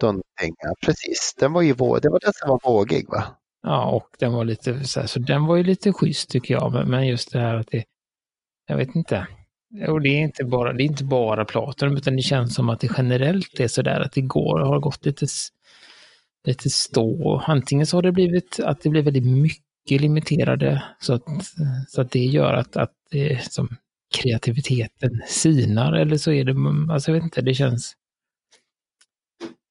Någonting, 0.03 0.55
precis. 0.87 1.35
Den 1.39 1.53
var 1.53 1.63
ju 1.63 1.75
vå- 1.75 1.99
det 2.03 2.09
var 2.11 2.21
den 2.21 2.33
som 2.35 2.49
var 2.49 2.61
vågig, 2.65 3.09
va? 3.09 3.25
Ja, 3.63 3.91
och 3.91 4.09
den 4.19 4.33
var 4.33 4.45
lite 4.45 4.85
så 4.85 5.01
här, 5.01 5.07
så 5.07 5.19
den 5.19 5.47
var 5.47 5.57
ju 5.57 5.63
lite 5.63 5.93
schysst 5.93 6.31
tycker 6.31 6.55
jag, 6.55 6.89
men 6.89 7.07
just 7.07 7.33
det 7.33 7.39
här 7.41 7.55
att 7.55 7.67
det, 7.71 7.85
jag 8.67 8.77
vet 8.77 8.95
inte. 8.95 9.27
Och 9.89 10.01
det 10.01 10.09
är 10.09 10.21
inte 10.21 10.45
bara, 10.45 10.73
det 10.73 10.83
är 10.83 10.87
inte 10.87 11.05
bara 11.05 11.45
Platinum, 11.45 11.97
utan 11.97 12.17
det 12.17 12.23
känns 12.23 12.55
som 12.55 12.69
att 12.69 12.81
det 12.81 12.91
generellt 12.97 13.61
är 13.61 13.69
sådär 13.69 14.01
att 14.01 14.13
det 14.13 14.21
går, 14.21 14.61
har 14.61 14.81
gått 14.81 15.07
lite, 15.07 15.27
lite 16.47 16.71
stå. 16.71 17.43
Antingen 17.47 17.87
så 17.87 17.97
har 17.97 18.03
det 18.03 18.13
blivit 18.13 18.61
att 18.61 18.83
det 18.83 18.89
blir 18.89 19.03
väldigt 19.03 19.27
mycket 19.27 20.01
limiterade, 20.01 20.83
så 21.01 21.15
att, 21.15 21.25
så 21.89 22.01
att 22.01 22.11
det 22.11 22.25
gör 22.25 22.53
att, 22.53 22.77
att 22.77 22.93
det, 23.11 23.53
som 23.53 23.69
kreativiteten 24.15 25.11
sinar, 25.27 25.93
eller 25.93 26.17
så 26.17 26.33
är 26.33 26.45
det, 26.45 26.55
alltså 26.93 27.11
jag 27.11 27.15
vet 27.15 27.25
inte, 27.25 27.43
det 27.43 27.55
känns 27.55 27.95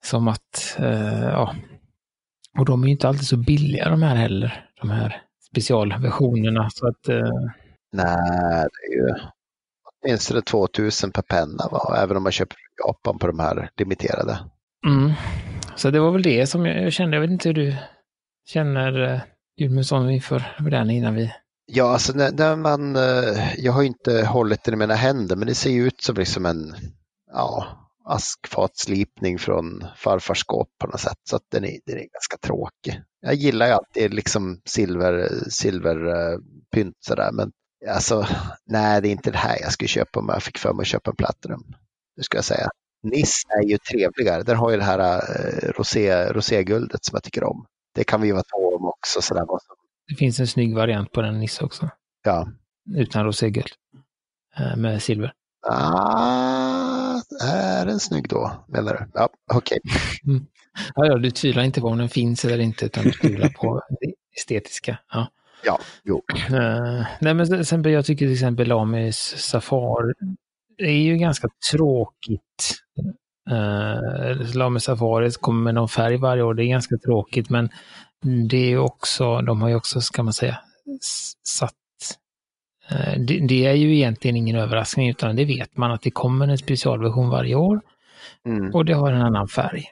som 0.05 0.27
att, 0.27 0.75
eh, 0.79 1.23
ja, 1.23 1.55
och 2.57 2.65
de 2.65 2.83
är 2.83 2.87
ju 2.87 2.91
inte 2.91 3.07
alltid 3.07 3.27
så 3.27 3.37
billiga 3.37 3.89
de 3.89 4.03
här 4.03 4.15
heller, 4.15 4.65
de 4.81 4.89
här 4.89 5.21
specialversionerna. 5.49 6.69
Så 6.69 6.87
att, 6.87 7.09
eh, 7.09 7.31
Nej, 7.91 8.65
det 8.71 8.95
är 8.95 9.07
ju 9.07 9.15
åtminstone 10.05 10.41
2000 10.41 11.11
per 11.11 11.21
penna, 11.21 11.67
va? 11.71 11.97
även 11.97 12.17
om 12.17 12.23
man 12.23 12.31
köper 12.31 12.55
från 12.55 12.87
Japan 12.87 13.19
på 13.19 13.27
de 13.27 13.39
här 13.39 13.69
limiterade. 13.77 14.39
mm. 14.85 15.13
Så 15.75 15.89
det 15.89 15.99
var 15.99 16.11
väl 16.11 16.21
det 16.21 16.47
som 16.47 16.65
jag, 16.65 16.83
jag 16.83 16.93
kände. 16.93 17.17
Jag 17.17 17.21
vet 17.21 17.31
inte 17.31 17.49
hur 17.49 17.53
du 17.53 17.75
känner 18.45 19.13
eh, 19.13 19.21
Gudmundsson 19.59 20.09
inför 20.09 20.55
den 20.69 20.89
innan 20.89 21.15
vi... 21.15 21.31
Ja, 21.65 21.93
alltså 21.93 22.13
när, 22.13 22.31
när 22.31 22.55
man, 22.55 22.95
eh, 22.95 23.53
jag 23.57 23.71
har 23.71 23.83
inte 23.83 24.25
hållit 24.25 24.63
den 24.63 24.73
i 24.73 24.77
mina 24.77 24.93
händer, 24.93 25.35
men 25.35 25.47
det 25.47 25.55
ser 25.55 25.69
ju 25.69 25.87
ut 25.87 26.01
som 26.01 26.15
liksom 26.15 26.45
en 26.45 26.75
ja, 27.33 27.67
askfatslipning 28.05 29.39
från 29.39 29.83
farfars 29.95 30.39
skåp 30.39 30.69
på 30.79 30.87
något 30.87 30.99
sätt. 30.99 31.17
Så 31.29 31.35
att 31.35 31.45
den 31.51 31.65
är, 31.65 31.79
den 31.85 31.95
är 31.95 32.07
ganska 32.13 32.37
tråkig. 32.41 33.01
Jag 33.21 33.33
gillar 33.33 33.67
ju 33.67 33.71
alltid 33.71 34.13
liksom 34.13 34.61
silver, 34.65 35.29
silverpynt 35.49 36.97
sådär, 36.99 37.31
men 37.31 37.51
alltså 37.87 38.27
nej, 38.65 39.01
det 39.01 39.07
är 39.07 39.11
inte 39.11 39.31
det 39.31 39.37
här 39.37 39.57
jag 39.61 39.71
skulle 39.71 39.87
köpa 39.87 40.19
om 40.19 40.29
jag 40.29 40.43
fick 40.43 40.57
för 40.57 40.73
mig 40.73 40.81
att 40.81 40.87
köpa 40.87 41.11
en 41.11 41.15
Platinum. 41.15 41.63
Nu 42.17 42.23
ska 42.23 42.37
jag 42.37 42.45
säga. 42.45 42.69
Niss 43.03 43.43
är 43.59 43.63
ju 43.69 43.77
trevligare. 43.77 44.43
Den 44.43 44.57
har 44.57 44.71
ju 44.71 44.77
det 44.77 44.83
här 44.83 44.99
eh, 44.99 45.71
rosé, 45.77 46.25
roséguldet 46.33 47.05
som 47.05 47.15
jag 47.15 47.23
tycker 47.23 47.43
om. 47.43 47.65
Det 47.95 48.03
kan 48.03 48.21
vi 48.21 48.31
vara 48.31 48.43
två 48.43 48.75
om 48.75 48.85
också. 48.85 49.21
Sådär. 49.21 49.45
Det 50.07 50.15
finns 50.15 50.39
en 50.39 50.47
snygg 50.47 50.75
variant 50.75 51.11
på 51.11 51.21
den 51.21 51.39
Nisse 51.39 51.63
också. 51.65 51.89
Ja, 52.23 52.47
Utan 52.95 53.25
roséguld. 53.25 53.71
Eh, 54.57 54.75
med 54.75 55.01
silver. 55.01 55.33
Ah, 55.67 57.21
är 57.41 57.85
den 57.85 57.99
snygg 57.99 58.29
då, 58.29 58.65
menar 58.67 58.93
du? 58.93 59.07
Ja, 59.13 59.29
okej. 59.53 59.79
Ja, 60.95 61.05
ja, 61.05 61.17
du 61.17 61.31
tvivlar 61.31 61.63
inte 61.63 61.81
på 61.81 61.87
om 61.87 61.97
den 61.97 62.09
finns 62.09 62.45
eller 62.45 62.59
inte, 62.59 62.85
utan 62.85 63.03
du 63.03 63.11
tvivlar 63.11 63.49
på 63.49 63.81
det 64.01 64.13
estetiska. 64.37 64.99
Ja. 65.11 65.27
Ja, 65.63 65.79
jo. 66.03 66.21
Eh, 66.49 67.05
nej, 67.21 67.33
men 67.33 67.47
sen- 67.47 67.65
sen, 67.65 67.83
jag 67.83 68.05
tycker 68.05 68.25
till 68.25 68.33
exempel 68.33 68.71
Amis 68.71 69.17
Safari 69.37 70.13
det 70.77 70.83
är 70.89 71.01
ju 71.03 71.17
ganska 71.17 71.47
tråkigt. 71.71 72.75
Uh, 73.51 74.55
Lame 74.55 74.79
Safari 74.79 75.31
kommer 75.31 75.63
med 75.63 75.75
någon 75.75 75.89
färg 75.89 76.17
varje 76.17 76.43
år, 76.43 76.53
det 76.53 76.63
är 76.63 76.67
ganska 76.67 76.97
tråkigt, 77.05 77.49
men 77.49 77.69
det 78.49 78.71
är 78.73 78.77
också, 78.77 79.41
de 79.41 79.61
har 79.61 79.69
ju 79.69 79.75
också, 79.75 80.01
ska 80.01 80.23
man 80.23 80.33
säga, 80.33 80.57
satt 81.47 81.73
eh, 82.89 83.19
det, 83.19 83.39
det 83.47 83.65
är 83.65 83.73
ju 83.73 83.95
egentligen 83.95 84.35
ingen 84.37 84.55
överraskning, 84.55 85.09
utan 85.09 85.35
det 85.35 85.45
vet 85.45 85.77
man 85.77 85.91
att 85.91 86.01
det 86.01 86.11
kommer 86.11 86.47
en 86.47 86.57
specialversion 86.57 87.29
varje 87.29 87.55
år 87.55 87.81
Mm. 88.45 88.73
och 88.75 88.85
det 88.85 88.93
har 88.93 89.11
en 89.11 89.21
annan 89.21 89.47
färg. 89.47 89.83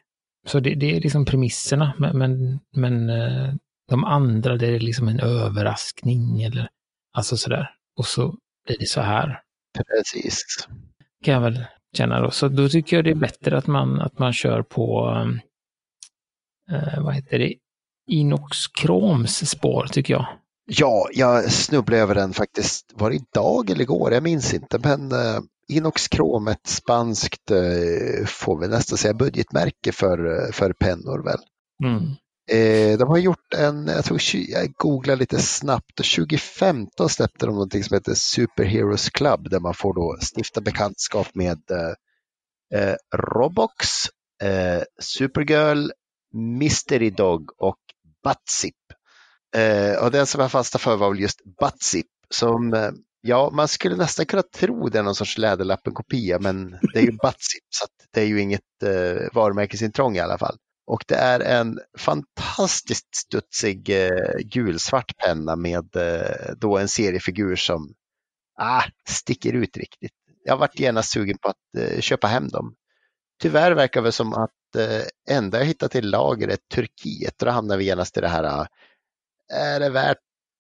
Så 0.48 0.60
det, 0.60 0.76
det 0.76 0.96
är 0.96 1.02
liksom 1.02 1.26
premisserna, 1.26 1.94
men, 1.98 2.18
men, 2.18 2.60
men 2.76 3.10
eh, 3.10 3.54
de 3.88 4.04
andra, 4.04 4.58
det 4.58 4.68
är 4.68 4.80
liksom 4.80 5.08
en 5.08 5.20
överraskning 5.20 6.42
eller 6.44 6.70
alltså 7.14 7.38
sådär. 7.38 7.70
Och 7.98 8.06
så 8.06 8.36
blir 8.66 8.78
det 8.80 8.86
så 8.86 9.02
här, 9.02 9.42
Precis. 9.78 10.68
kan 11.24 11.34
jag 11.34 11.42
väl 11.42 11.66
känna 11.98 12.22
då. 12.22 12.32
Så 12.32 12.48
då 12.48 12.70
tycker 12.70 12.96
jag 12.96 13.06
det 13.06 13.12
är 13.12 13.16
bättre 13.16 13.58
att 13.58 13.68
man, 13.68 14.02
att 14.02 14.20
man 14.20 14.34
kör 14.34 14.62
på, 14.62 15.16
eh, 16.72 17.04
vad 17.04 17.16
heter 17.16 17.40
det, 17.40 17.54
Inox 18.12 18.68
Kroms 18.68 19.50
spår 19.50 19.88
tycker 19.92 20.14
jag. 20.14 20.28
Ja, 20.66 21.10
jag 21.14 21.52
snubblade 21.52 22.02
över 22.02 22.16
den 22.16 22.34
faktiskt. 22.34 22.94
Var 22.96 23.10
det 23.10 23.16
idag 23.16 23.70
eller 23.70 23.82
igår? 23.82 24.14
Jag 24.14 24.24
minns 24.24 24.54
inte. 24.54 24.80
Men 24.80 25.12
eh, 25.12 25.40
Inox 25.70 26.08
Chrome, 26.12 26.52
ett 26.52 26.68
spanskt, 26.68 27.52
eh, 27.52 28.26
får 28.26 28.60
vi 28.60 28.68
nästan 28.68 28.98
säga 28.98 29.14
budgetmärke 29.14 29.92
för, 29.92 30.52
för 30.52 30.74
pennor 30.74 31.24
väl. 31.24 31.40
Mm. 31.84 32.16
Eh, 32.52 32.98
de 32.98 33.10
har 33.10 33.18
gjort 33.18 33.54
en, 33.54 33.88
jag 33.88 34.06
tror 34.06 34.20
jag 34.34 34.74
googlade 34.74 35.20
lite 35.20 35.40
snabbt, 35.40 35.96
2015 35.96 37.10
släppte 37.10 37.46
de 37.46 37.52
någonting 37.52 37.84
som 37.84 37.94
heter 37.94 38.14
Superheroes 38.14 39.10
Club 39.10 39.50
där 39.50 39.60
man 39.60 39.74
får 39.74 39.94
då 39.94 40.18
stifta 40.36 40.62
bekantskap 40.62 41.28
med 41.34 41.60
eh, 42.74 42.96
Robox, 43.16 43.88
eh, 44.44 44.84
Supergirl, 45.02 45.90
Mystery 46.34 47.10
Dog 47.10 47.50
och 47.58 47.80
Batsip. 48.24 48.76
Eh, 49.56 50.04
och 50.04 50.12
den 50.12 50.28
som 50.28 50.42
jag 50.42 50.52
fastnade 50.52 50.84
för 50.84 50.96
var 50.96 51.10
väl 51.10 51.20
just 51.20 51.42
Batsip 51.60 52.08
som 52.30 52.74
eh, 52.74 52.92
Ja, 53.22 53.50
man 53.54 53.68
skulle 53.68 53.96
nästan 53.96 54.26
kunna 54.26 54.44
tro 54.44 54.90
det 54.90 55.00
är 55.00 55.04
någon 55.04 55.16
sorts 55.16 55.38
läderlappen-kopia, 55.38 56.40
men 56.40 56.72
det 56.94 57.00
är 57.00 57.04
ju 57.04 57.12
Batsip, 57.22 57.64
så 57.70 57.86
det 58.14 58.22
är 58.22 58.26
ju 58.26 58.42
inget 58.42 58.84
eh, 58.84 59.28
varumärkesintrång 59.34 60.16
i 60.16 60.20
alla 60.20 60.38
fall. 60.38 60.58
Och 60.88 61.04
det 61.08 61.16
är 61.16 61.40
en 61.40 61.80
fantastiskt 61.98 63.16
studsig 63.16 63.90
eh, 63.90 64.38
gulsvart 64.40 65.18
penna 65.18 65.56
med 65.56 65.96
eh, 65.96 66.54
då 66.58 66.78
en 66.78 66.88
seriefigur 66.88 67.56
som 67.56 67.94
ah, 68.58 68.84
sticker 69.10 69.54
ut 69.54 69.78
riktigt. 69.78 70.12
Jag 70.44 70.58
varit 70.58 70.80
genast 70.80 71.12
sugen 71.12 71.38
på 71.38 71.50
att 71.50 71.76
eh, 71.78 72.00
köpa 72.00 72.28
hem 72.28 72.48
dem. 72.48 72.76
Tyvärr 73.42 73.72
verkar 73.72 74.02
det 74.02 74.12
som 74.12 74.34
att 74.34 74.76
eh, 74.78 75.36
enda 75.38 75.58
jag 75.58 75.66
hittat 75.66 75.96
i 75.96 76.02
lager 76.02 76.48
är 76.48 76.58
Turkiet 76.74 77.42
och 77.42 77.46
då 77.46 77.52
hamnar 77.52 77.78
vi 77.78 77.86
genast 77.86 78.18
i 78.18 78.22
det 78.22 78.28
här, 78.28 78.44
ah, 78.44 78.68
är 79.54 79.80
det 79.80 79.90
värt 79.90 80.18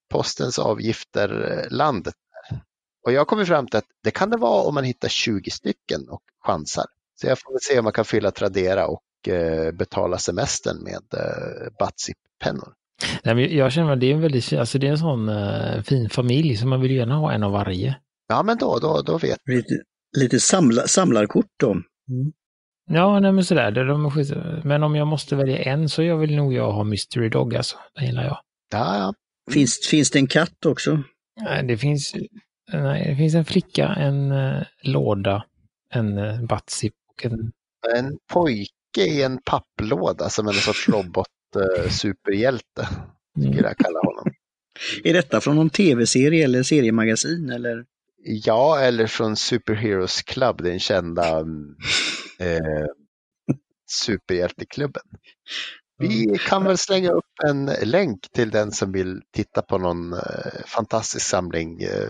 postens 0.09 0.59
avgifter-landet. 0.59 2.15
Eh, 2.51 2.57
och 3.05 3.11
jag 3.11 3.27
kommer 3.27 3.45
fram 3.45 3.67
till 3.67 3.77
att 3.77 3.89
det 4.03 4.11
kan 4.11 4.29
det 4.29 4.37
vara 4.37 4.63
om 4.63 4.73
man 4.73 4.83
hittar 4.83 5.07
20 5.07 5.51
stycken 5.51 6.09
och 6.09 6.23
chansar. 6.39 6.85
Så 7.21 7.27
jag 7.27 7.39
får 7.39 7.51
väl 7.51 7.61
se 7.61 7.79
om 7.79 7.83
man 7.83 7.93
kan 7.93 8.05
fylla 8.05 8.31
Tradera 8.31 8.87
och 8.87 9.01
betala 9.73 10.17
semestern 10.17 10.83
med 10.83 11.03
eh, 11.13 11.71
Batsip-pennor. 11.79 12.73
jag 13.49 13.71
känner 13.71 13.93
att 13.93 13.99
det 13.99 14.11
är 14.11 14.13
en 14.13 14.21
väldigt 14.21 14.53
alltså 14.53 14.79
det 14.79 14.87
är 14.87 14.91
en 14.91 14.97
sån 14.97 15.29
uh, 15.29 15.81
fin 15.81 16.09
familj 16.09 16.57
så 16.57 16.67
man 16.67 16.81
vill 16.81 16.91
gärna 16.91 17.15
ha 17.15 17.31
en 17.31 17.43
av 17.43 17.51
varje. 17.51 17.97
Ja 18.27 18.43
men 18.43 18.57
då, 18.57 18.79
då, 18.79 19.01
då 19.01 19.17
vet 19.17 19.39
Lite, 19.45 19.73
lite 20.17 20.39
samla, 20.39 20.81
samlarkort 20.81 21.51
då. 21.59 21.71
Mm. 21.71 21.83
Ja, 22.89 23.19
nej 23.19 23.31
men 23.31 23.43
sådär. 23.43 23.71
Det, 23.71 23.83
de 23.87 24.61
men 24.63 24.83
om 24.83 24.95
jag 24.95 25.07
måste 25.07 25.35
välja 25.35 25.57
en 25.57 25.89
så 25.89 26.03
jag 26.03 26.17
vill 26.17 26.35
nog 26.35 26.53
jag 26.53 26.71
ha 26.71 26.83
Mystery 26.83 27.29
Dog 27.29 27.55
alltså. 27.55 27.77
Det 27.95 28.05
gillar 28.05 28.23
jag. 28.23 28.39
Ja, 28.71 28.97
ja. 28.97 29.13
Finns, 29.51 29.87
finns 29.89 30.11
det 30.11 30.19
en 30.19 30.27
katt 30.27 30.65
också? 30.65 31.03
Nej, 31.41 31.63
det 31.63 31.77
finns, 31.77 32.15
nej, 32.73 33.07
det 33.09 33.15
finns 33.15 33.35
en 33.35 33.45
flicka, 33.45 33.87
en 33.87 34.31
uh, 34.31 34.63
låda, 34.83 35.43
en 35.93 36.17
uh, 36.17 36.45
Batsip 36.45 36.93
och 37.09 37.25
en... 37.25 37.51
En 37.95 38.17
pojke 38.33 38.76
i 39.05 39.23
en 39.23 39.39
papplåda 39.45 40.29
som 40.29 40.47
en 40.47 40.53
sorts 40.53 40.89
robot-superhjälte. 40.89 42.81
Eh, 42.81 43.41
skulle 43.41 43.67
jag 43.67 43.77
kalla 43.77 43.99
honom. 43.99 44.33
Är 45.03 45.13
detta 45.13 45.41
från 45.41 45.55
någon 45.55 45.69
tv-serie 45.69 46.43
eller 46.43 46.63
seriemagasin? 46.63 47.49
Eller? 47.49 47.85
Ja, 48.23 48.79
eller 48.79 49.07
från 49.07 49.35
Superheroes 49.35 50.21
Club, 50.21 50.63
den 50.63 50.79
kända 50.79 51.39
mm, 51.39 51.75
eh, 52.39 52.85
superhjälteklubben. 53.91 55.03
Vi 55.99 56.37
kan 56.47 56.63
väl 56.63 56.77
slänga 56.77 57.11
upp 57.11 57.33
en 57.47 57.65
länk 57.83 58.31
till 58.31 58.49
den 58.49 58.71
som 58.71 58.91
vill 58.91 59.21
titta 59.35 59.61
på 59.61 59.77
någon 59.77 60.13
eh, 60.13 60.19
fantastisk 60.65 61.25
samling 61.25 61.81
eh, 61.81 62.09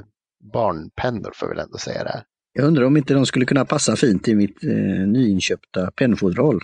barnpennor, 0.53 1.31
får 1.35 1.47
vi 1.47 1.53
väl 1.53 1.63
ändå 1.65 1.77
säga 1.77 2.03
det 2.03 2.09
här. 2.09 2.23
Jag 2.53 2.65
undrar 2.65 2.83
om 2.83 2.97
inte 2.97 3.13
de 3.13 3.25
skulle 3.25 3.45
kunna 3.45 3.65
passa 3.65 3.95
fint 3.95 4.27
i 4.27 4.35
mitt 4.35 4.63
eh, 4.63 5.07
nyinköpta 5.07 5.91
pennfodral. 5.91 6.61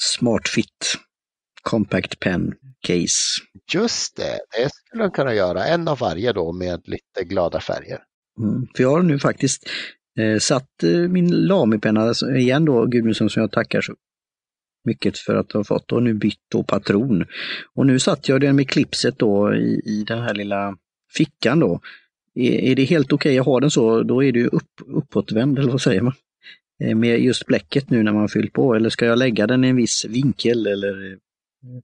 Smart 0.00 0.48
Fit 0.48 0.96
Compact 1.62 2.20
Pen 2.20 2.54
Case. 2.86 3.42
Just 3.74 4.16
det, 4.16 4.40
det 4.58 4.70
skulle 4.72 5.02
de 5.02 5.10
kunna 5.10 5.34
göra. 5.34 5.64
En 5.64 5.88
av 5.88 5.98
varje 5.98 6.32
då 6.32 6.52
med 6.52 6.80
lite 6.84 7.24
glada 7.24 7.60
färger. 7.60 7.98
Mm, 8.38 8.66
för 8.76 8.82
jag 8.82 8.90
har 8.90 9.02
nu 9.02 9.18
faktiskt 9.18 9.70
eh, 10.18 10.38
satt 10.38 10.82
eh, 10.82 10.90
min 10.90 11.46
Lamy-penna 11.46 12.00
alltså, 12.00 12.30
igen 12.30 12.64
då, 12.64 12.86
Gudmundsson, 12.86 13.30
som 13.30 13.40
jag 13.40 13.52
tackar 13.52 13.80
så 13.80 13.94
mycket 14.84 15.18
för 15.18 15.34
att 15.34 15.52
ha 15.52 15.64
fått 15.64 15.92
och 15.92 16.02
nu 16.02 16.14
bytt 16.14 16.44
då 16.52 16.62
patron. 16.62 17.24
Och 17.74 17.86
nu 17.86 17.98
satt 17.98 18.28
jag 18.28 18.40
den 18.40 18.56
med 18.56 18.68
klipset 18.68 19.18
då 19.18 19.54
i, 19.54 19.82
i 19.84 20.04
den 20.06 20.22
här 20.22 20.34
lilla 20.34 20.76
fickan 21.16 21.60
då. 21.60 21.80
Är, 22.34 22.52
är 22.52 22.74
det 22.74 22.84
helt 22.84 23.12
okej 23.12 23.30
okay 23.30 23.38
att 23.38 23.46
ha 23.46 23.60
den 23.60 23.70
så, 23.70 24.02
då 24.02 24.24
är 24.24 24.32
det 24.32 24.38
ju 24.38 24.46
upp, 24.46 24.70
uppåtvänd, 24.86 25.58
eller 25.58 25.72
vad 25.72 25.80
säger 25.80 26.00
man? 26.00 26.14
Eh, 26.80 26.96
med 26.96 27.20
just 27.20 27.46
bläcket 27.46 27.90
nu 27.90 28.02
när 28.02 28.12
man 28.12 28.28
fyllt 28.28 28.52
på? 28.52 28.74
Eller 28.74 28.90
ska 28.90 29.06
jag 29.06 29.18
lägga 29.18 29.46
den 29.46 29.64
i 29.64 29.68
en 29.68 29.76
viss 29.76 30.04
vinkel 30.04 30.66
eller 30.66 31.18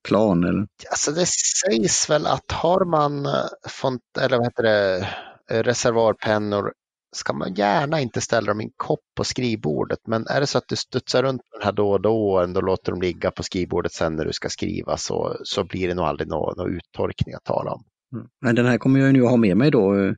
plan? 0.04 0.44
Eller? 0.44 0.66
Alltså 0.90 1.10
det 1.10 1.26
sägs 1.26 2.10
väl 2.10 2.26
att 2.26 2.52
har 2.52 2.84
man 2.84 3.26
eh, 3.26 3.32
font, 3.68 4.02
eller 4.20 4.36
vad 4.36 4.46
heter 4.46 4.62
det, 4.62 5.08
eh, 5.50 5.62
reservoarpennor 5.62 6.72
ska 7.16 7.32
man 7.32 7.54
gärna 7.54 8.00
inte 8.00 8.20
ställa 8.20 8.46
dem 8.46 8.60
i 8.60 8.64
en 8.64 8.70
kopp 8.76 9.00
på 9.16 9.24
skrivbordet. 9.24 9.98
Men 10.06 10.26
är 10.26 10.40
det 10.40 10.46
så 10.46 10.58
att 10.58 10.68
du 10.68 10.76
studsar 10.76 11.22
runt 11.22 11.42
den 11.52 11.62
här 11.62 11.72
då 11.72 11.90
och 11.90 12.00
då 12.00 12.30
och 12.30 12.42
ändå 12.42 12.60
låter 12.60 12.92
dem 12.92 13.02
ligga 13.02 13.30
på 13.30 13.42
skrivbordet 13.42 13.92
sen 13.92 14.16
när 14.16 14.24
du 14.24 14.32
ska 14.32 14.48
skriva 14.48 14.96
så, 14.96 15.36
så 15.44 15.64
blir 15.64 15.88
det 15.88 15.94
nog 15.94 16.04
aldrig 16.04 16.28
någon, 16.28 16.54
någon 16.56 16.76
uttorkning 16.76 17.34
att 17.34 17.44
tala 17.44 17.70
om. 17.70 17.84
Mm. 18.12 18.26
Men 18.40 18.54
den 18.54 18.66
här 18.66 18.78
kommer 18.78 19.00
jag 19.00 19.12
nu 19.12 19.22
ha 19.22 19.36
med 19.36 19.56
mig 19.56 19.70
då 19.70 20.14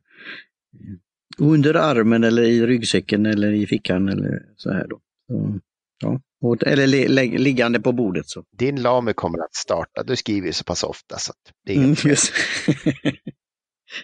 under 1.39 1.75
armen 1.75 2.25
eller 2.25 2.43
i 2.43 2.67
ryggsäcken 2.67 3.27
eller 3.27 3.53
i 3.53 3.67
fickan 3.67 4.09
eller 4.09 4.43
så 4.57 4.73
här 4.73 4.87
då. 4.89 5.01
Så, 5.27 5.61
ja. 6.01 6.21
Eller 6.67 6.87
li 6.87 7.39
liggande 7.39 7.81
på 7.81 7.93
bordet. 7.93 8.29
Så. 8.29 8.45
Din 8.59 8.83
lame 8.83 9.13
kommer 9.13 9.39
att 9.39 9.55
starta, 9.55 10.03
du 10.03 10.17
skriver 10.17 10.47
ju 10.47 10.53
så 10.53 10.65
pass 10.65 10.83
ofta 10.83 11.19
så 11.19 11.33
det 11.67 11.73
är 11.73 11.77
mm, 11.77 11.95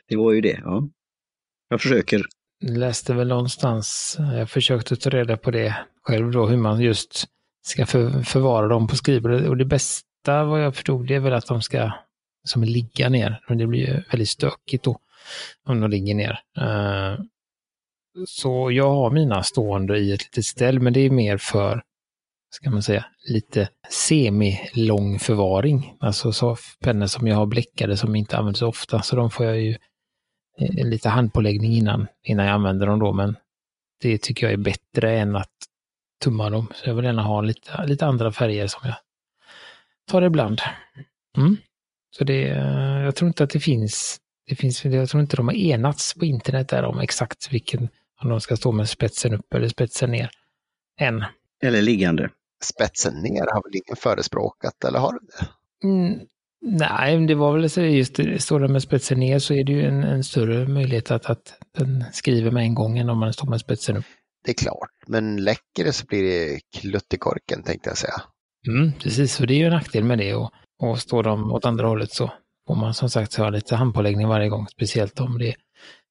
Det 0.08 0.16
var 0.16 0.32
ju 0.32 0.40
det, 0.40 0.60
ja. 0.64 0.88
Jag 1.68 1.80
försöker. 1.80 2.22
Jag 2.58 2.76
läste 2.76 3.14
väl 3.14 3.28
någonstans, 3.28 4.16
jag 4.18 4.50
försökte 4.50 4.96
ta 4.96 5.10
reda 5.10 5.36
på 5.36 5.50
det 5.50 5.76
själv 6.02 6.30
då, 6.30 6.46
hur 6.46 6.56
man 6.56 6.80
just 6.80 7.24
ska 7.66 7.86
för, 7.86 8.22
förvara 8.22 8.68
dem 8.68 8.86
på 8.86 8.96
skrivbordet. 8.96 9.48
Och 9.48 9.56
det 9.56 9.64
bästa 9.64 10.44
vad 10.44 10.64
jag 10.64 10.74
förstod 10.74 11.06
det 11.06 11.14
är 11.14 11.20
väl 11.20 11.32
att 11.32 11.46
de 11.46 11.62
ska 11.62 11.92
som 12.44 12.64
ligga 12.64 13.08
ner. 13.08 13.40
Men 13.48 13.58
det 13.58 13.66
blir 13.66 13.80
ju 13.80 14.02
väldigt 14.10 14.28
stökigt 14.28 14.84
då 14.84 15.00
om 15.66 15.80
de 15.80 15.90
ligger 15.90 16.14
ner. 16.14 16.40
Eh, 16.58 17.18
så 18.26 18.70
jag 18.70 18.90
har 18.90 19.10
mina 19.10 19.42
stående 19.42 19.98
i 19.98 20.12
ett 20.12 20.22
litet 20.22 20.44
ställ, 20.44 20.80
men 20.80 20.92
det 20.92 21.00
är 21.00 21.10
mer 21.10 21.38
för, 21.38 21.82
ska 22.50 22.70
man 22.70 22.82
säga, 22.82 23.04
lite 23.28 23.68
semi-lång 23.90 25.18
förvaring. 25.18 25.96
Alltså 26.00 26.32
så 26.32 26.56
pennor 26.80 27.06
som 27.06 27.26
jag 27.26 27.36
har 27.36 27.46
bläckade 27.46 27.96
som 27.96 28.16
inte 28.16 28.36
används 28.36 28.60
så 28.60 28.68
ofta, 28.68 29.02
så 29.02 29.16
de 29.16 29.30
får 29.30 29.46
jag 29.46 29.60
ju 29.60 29.76
eh, 30.58 30.86
lite 30.86 31.08
handpåläggning 31.08 31.72
innan, 31.72 32.06
innan 32.22 32.46
jag 32.46 32.54
använder 32.54 32.86
dem 32.86 32.98
då, 32.98 33.12
men 33.12 33.36
det 34.00 34.22
tycker 34.22 34.46
jag 34.46 34.52
är 34.52 34.56
bättre 34.56 35.18
än 35.18 35.36
att 35.36 35.50
tumma 36.24 36.50
dem. 36.50 36.66
Så 36.74 36.90
jag 36.90 36.94
vill 36.94 37.04
gärna 37.04 37.22
ha 37.22 37.40
lite, 37.40 37.86
lite 37.86 38.06
andra 38.06 38.32
färger 38.32 38.66
som 38.66 38.80
jag 38.84 38.96
tar 40.10 40.22
ibland. 40.22 40.60
Mm. 41.36 41.56
Så 42.10 42.24
det, 42.24 42.50
eh, 42.50 43.02
jag 43.04 43.16
tror 43.16 43.28
inte 43.28 43.44
att 43.44 43.50
det 43.50 43.60
finns 43.60 44.20
det 44.46 44.54
finns, 44.54 44.84
jag 44.84 45.08
tror 45.08 45.20
inte 45.20 45.36
de 45.36 45.48
har 45.48 45.54
enats 45.54 46.14
på 46.14 46.24
internet 46.24 46.68
där 46.68 46.84
om 46.84 46.98
exakt 46.98 47.52
vilken, 47.52 47.88
om 48.22 48.28
de 48.28 48.40
ska 48.40 48.56
stå 48.56 48.72
med 48.72 48.88
spetsen 48.88 49.34
upp 49.34 49.54
eller 49.54 49.68
spetsen 49.68 50.10
ner. 50.10 50.30
Än. 51.00 51.24
Eller 51.62 51.82
liggande. 51.82 52.30
Spetsen 52.64 53.14
ner 53.14 53.40
har 53.52 53.62
väl 53.62 53.76
ingen 53.86 53.96
förespråkat, 53.96 54.84
eller 54.84 54.98
har 54.98 55.12
du 55.12 55.18
det? 55.18 55.48
Mm, 55.88 56.20
nej, 56.62 57.26
det 57.26 57.34
var 57.34 57.52
väl 57.52 57.70
så 57.70 57.80
just 57.80 58.20
står 58.38 58.60
det 58.60 58.68
med 58.68 58.82
spetsen 58.82 59.20
ner 59.20 59.38
så 59.38 59.54
är 59.54 59.64
det 59.64 59.72
ju 59.72 59.84
en, 59.84 60.04
en 60.04 60.24
större 60.24 60.68
möjlighet 60.68 61.10
att, 61.10 61.26
att 61.26 61.54
den 61.78 62.04
skriver 62.12 62.50
med 62.50 62.62
en 62.62 62.74
gång 62.74 62.98
än 62.98 63.10
om 63.10 63.18
man 63.18 63.32
står 63.32 63.46
med 63.46 63.60
spetsen 63.60 63.96
upp. 63.96 64.04
Det 64.44 64.50
är 64.50 64.54
klart, 64.54 64.90
men 65.06 65.36
läcker 65.44 65.84
det 65.84 65.92
så 65.92 66.06
blir 66.06 66.22
det 66.22 66.60
klutt 66.76 67.14
i 67.14 67.16
korken 67.18 67.62
tänkte 67.62 67.90
jag 67.90 67.98
säga. 67.98 68.22
Mm, 68.68 68.92
precis, 68.92 69.36
för 69.36 69.46
det 69.46 69.54
är 69.54 69.58
ju 69.58 69.64
en 69.66 69.72
nackdel 69.72 70.04
med 70.04 70.18
det 70.18 70.34
och, 70.34 70.50
och 70.82 70.98
står 70.98 71.22
de 71.22 71.52
åt 71.52 71.64
andra 71.64 71.86
hållet 71.86 72.12
så 72.12 72.32
får 72.66 72.75
man 72.75 72.94
som 72.94 73.11
sagt 73.11 73.35
ha 73.35 73.50
lite 73.50 73.76
handpåläggning 73.76 74.28
varje 74.28 74.49
gång, 74.49 74.66
speciellt 74.66 75.21
om 75.21 75.38
det 75.38 75.54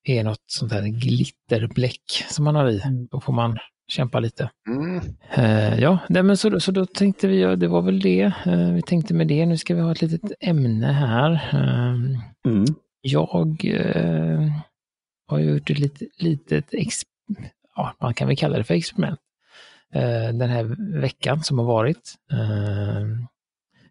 är 0.06 0.24
något 0.24 0.44
sånt 0.46 0.72
här 0.72 0.82
glitterbläck 0.82 2.26
som 2.30 2.46
man 2.46 2.56
har 2.56 2.70
i. 2.70 2.82
Mm. 2.82 3.08
Då 3.12 3.22
får 3.22 3.34
man 3.34 3.58
kämpa 3.88 4.20
lite. 4.20 4.50
Mm. 4.70 5.02
Uh, 5.38 5.80
ja, 5.80 6.00
men 6.10 6.38
så, 6.38 6.60
så 6.60 6.72
då 6.72 6.86
tänkte 6.86 7.28
vi, 7.28 7.56
det 7.56 7.68
var 7.68 7.82
väl 7.82 8.00
det. 8.00 8.34
Uh, 8.48 8.74
vi 8.74 8.82
tänkte 8.82 9.14
med 9.14 9.28
det, 9.28 9.46
nu 9.46 9.58
ska 9.58 9.76
vi 9.76 9.82
ha 9.82 9.92
ett 9.92 10.02
litet 10.02 10.32
ämne 10.40 10.88
här. 10.88 11.32
Uh, 11.54 12.20
mm. 12.46 12.66
Jag 13.02 13.26
har 15.28 15.40
gjort 15.40 15.70
ett 15.70 15.80
litet, 15.80 16.22
litet 16.22 16.66
ja, 17.76 17.96
man 18.00 18.14
kan 18.14 18.28
väl 18.28 18.38
kalla 18.38 18.58
det 18.58 18.64
för 18.64 18.74
experiment. 18.74 19.20
den 20.34 20.50
här 20.50 20.76
veckan 21.00 21.44
som 21.44 21.58
har 21.58 21.66
varit. 21.66 22.16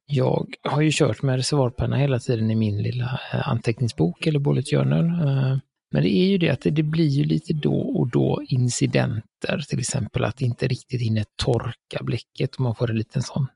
Jag 0.07 0.55
har 0.63 0.83
ju 0.83 0.91
kört 0.93 1.23
med 1.23 1.37
reservoarpenna 1.37 1.97
hela 1.97 2.19
tiden 2.19 2.51
i 2.51 2.55
min 2.55 2.83
lilla 2.83 3.21
eh, 3.33 3.49
anteckningsbok 3.49 4.27
eller 4.27 4.39
bullet 4.39 4.71
journal. 4.71 5.07
Eh, 5.07 5.59
men 5.93 6.03
det 6.03 6.17
är 6.17 6.27
ju 6.27 6.39
det 6.39 6.51
att 6.51 6.61
det, 6.63 6.83
blir 6.83 7.09
ju 7.09 7.25
lite 7.25 7.53
då 7.53 7.81
och 7.81 8.11
då 8.11 8.43
incidenter, 8.49 9.59
till 9.69 9.79
exempel 9.79 10.25
att 10.25 10.37
det 10.37 10.45
inte 10.45 10.69
riktigt 10.69 11.01
hinner 11.01 11.25
torka 11.37 12.03
bläcket 12.03 12.55
och 12.55 12.61
man 12.61 12.75
får 12.75 12.91
en 12.91 12.97
liten 12.97 13.23
sån 13.23 13.47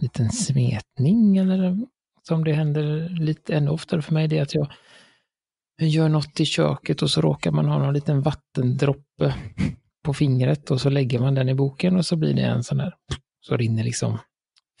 liten 0.00 0.30
smetning 0.30 1.36
eller 1.36 1.78
som 2.22 2.44
det 2.44 2.52
händer 2.52 3.08
lite 3.08 3.54
ännu 3.54 3.70
oftare 3.70 4.02
för 4.02 4.14
mig, 4.14 4.28
det 4.28 4.38
är 4.38 4.42
att 4.42 4.54
jag 4.54 4.68
gör 5.80 6.08
något 6.08 6.40
i 6.40 6.44
köket 6.44 7.02
och 7.02 7.10
så 7.10 7.20
råkar 7.20 7.50
man 7.50 7.68
ha 7.68 7.78
någon 7.78 7.94
liten 7.94 8.22
vattendroppe 8.22 9.34
på 10.04 10.14
fingret 10.14 10.70
och 10.70 10.80
så 10.80 10.90
lägger 10.90 11.18
man 11.18 11.34
den 11.34 11.48
i 11.48 11.54
boken 11.54 11.96
och 11.96 12.06
så 12.06 12.16
blir 12.16 12.34
det 12.34 12.42
en 12.42 12.62
sån 12.64 12.80
här, 12.80 12.94
så 13.40 13.56
rinner 13.56 13.84
liksom 13.84 14.18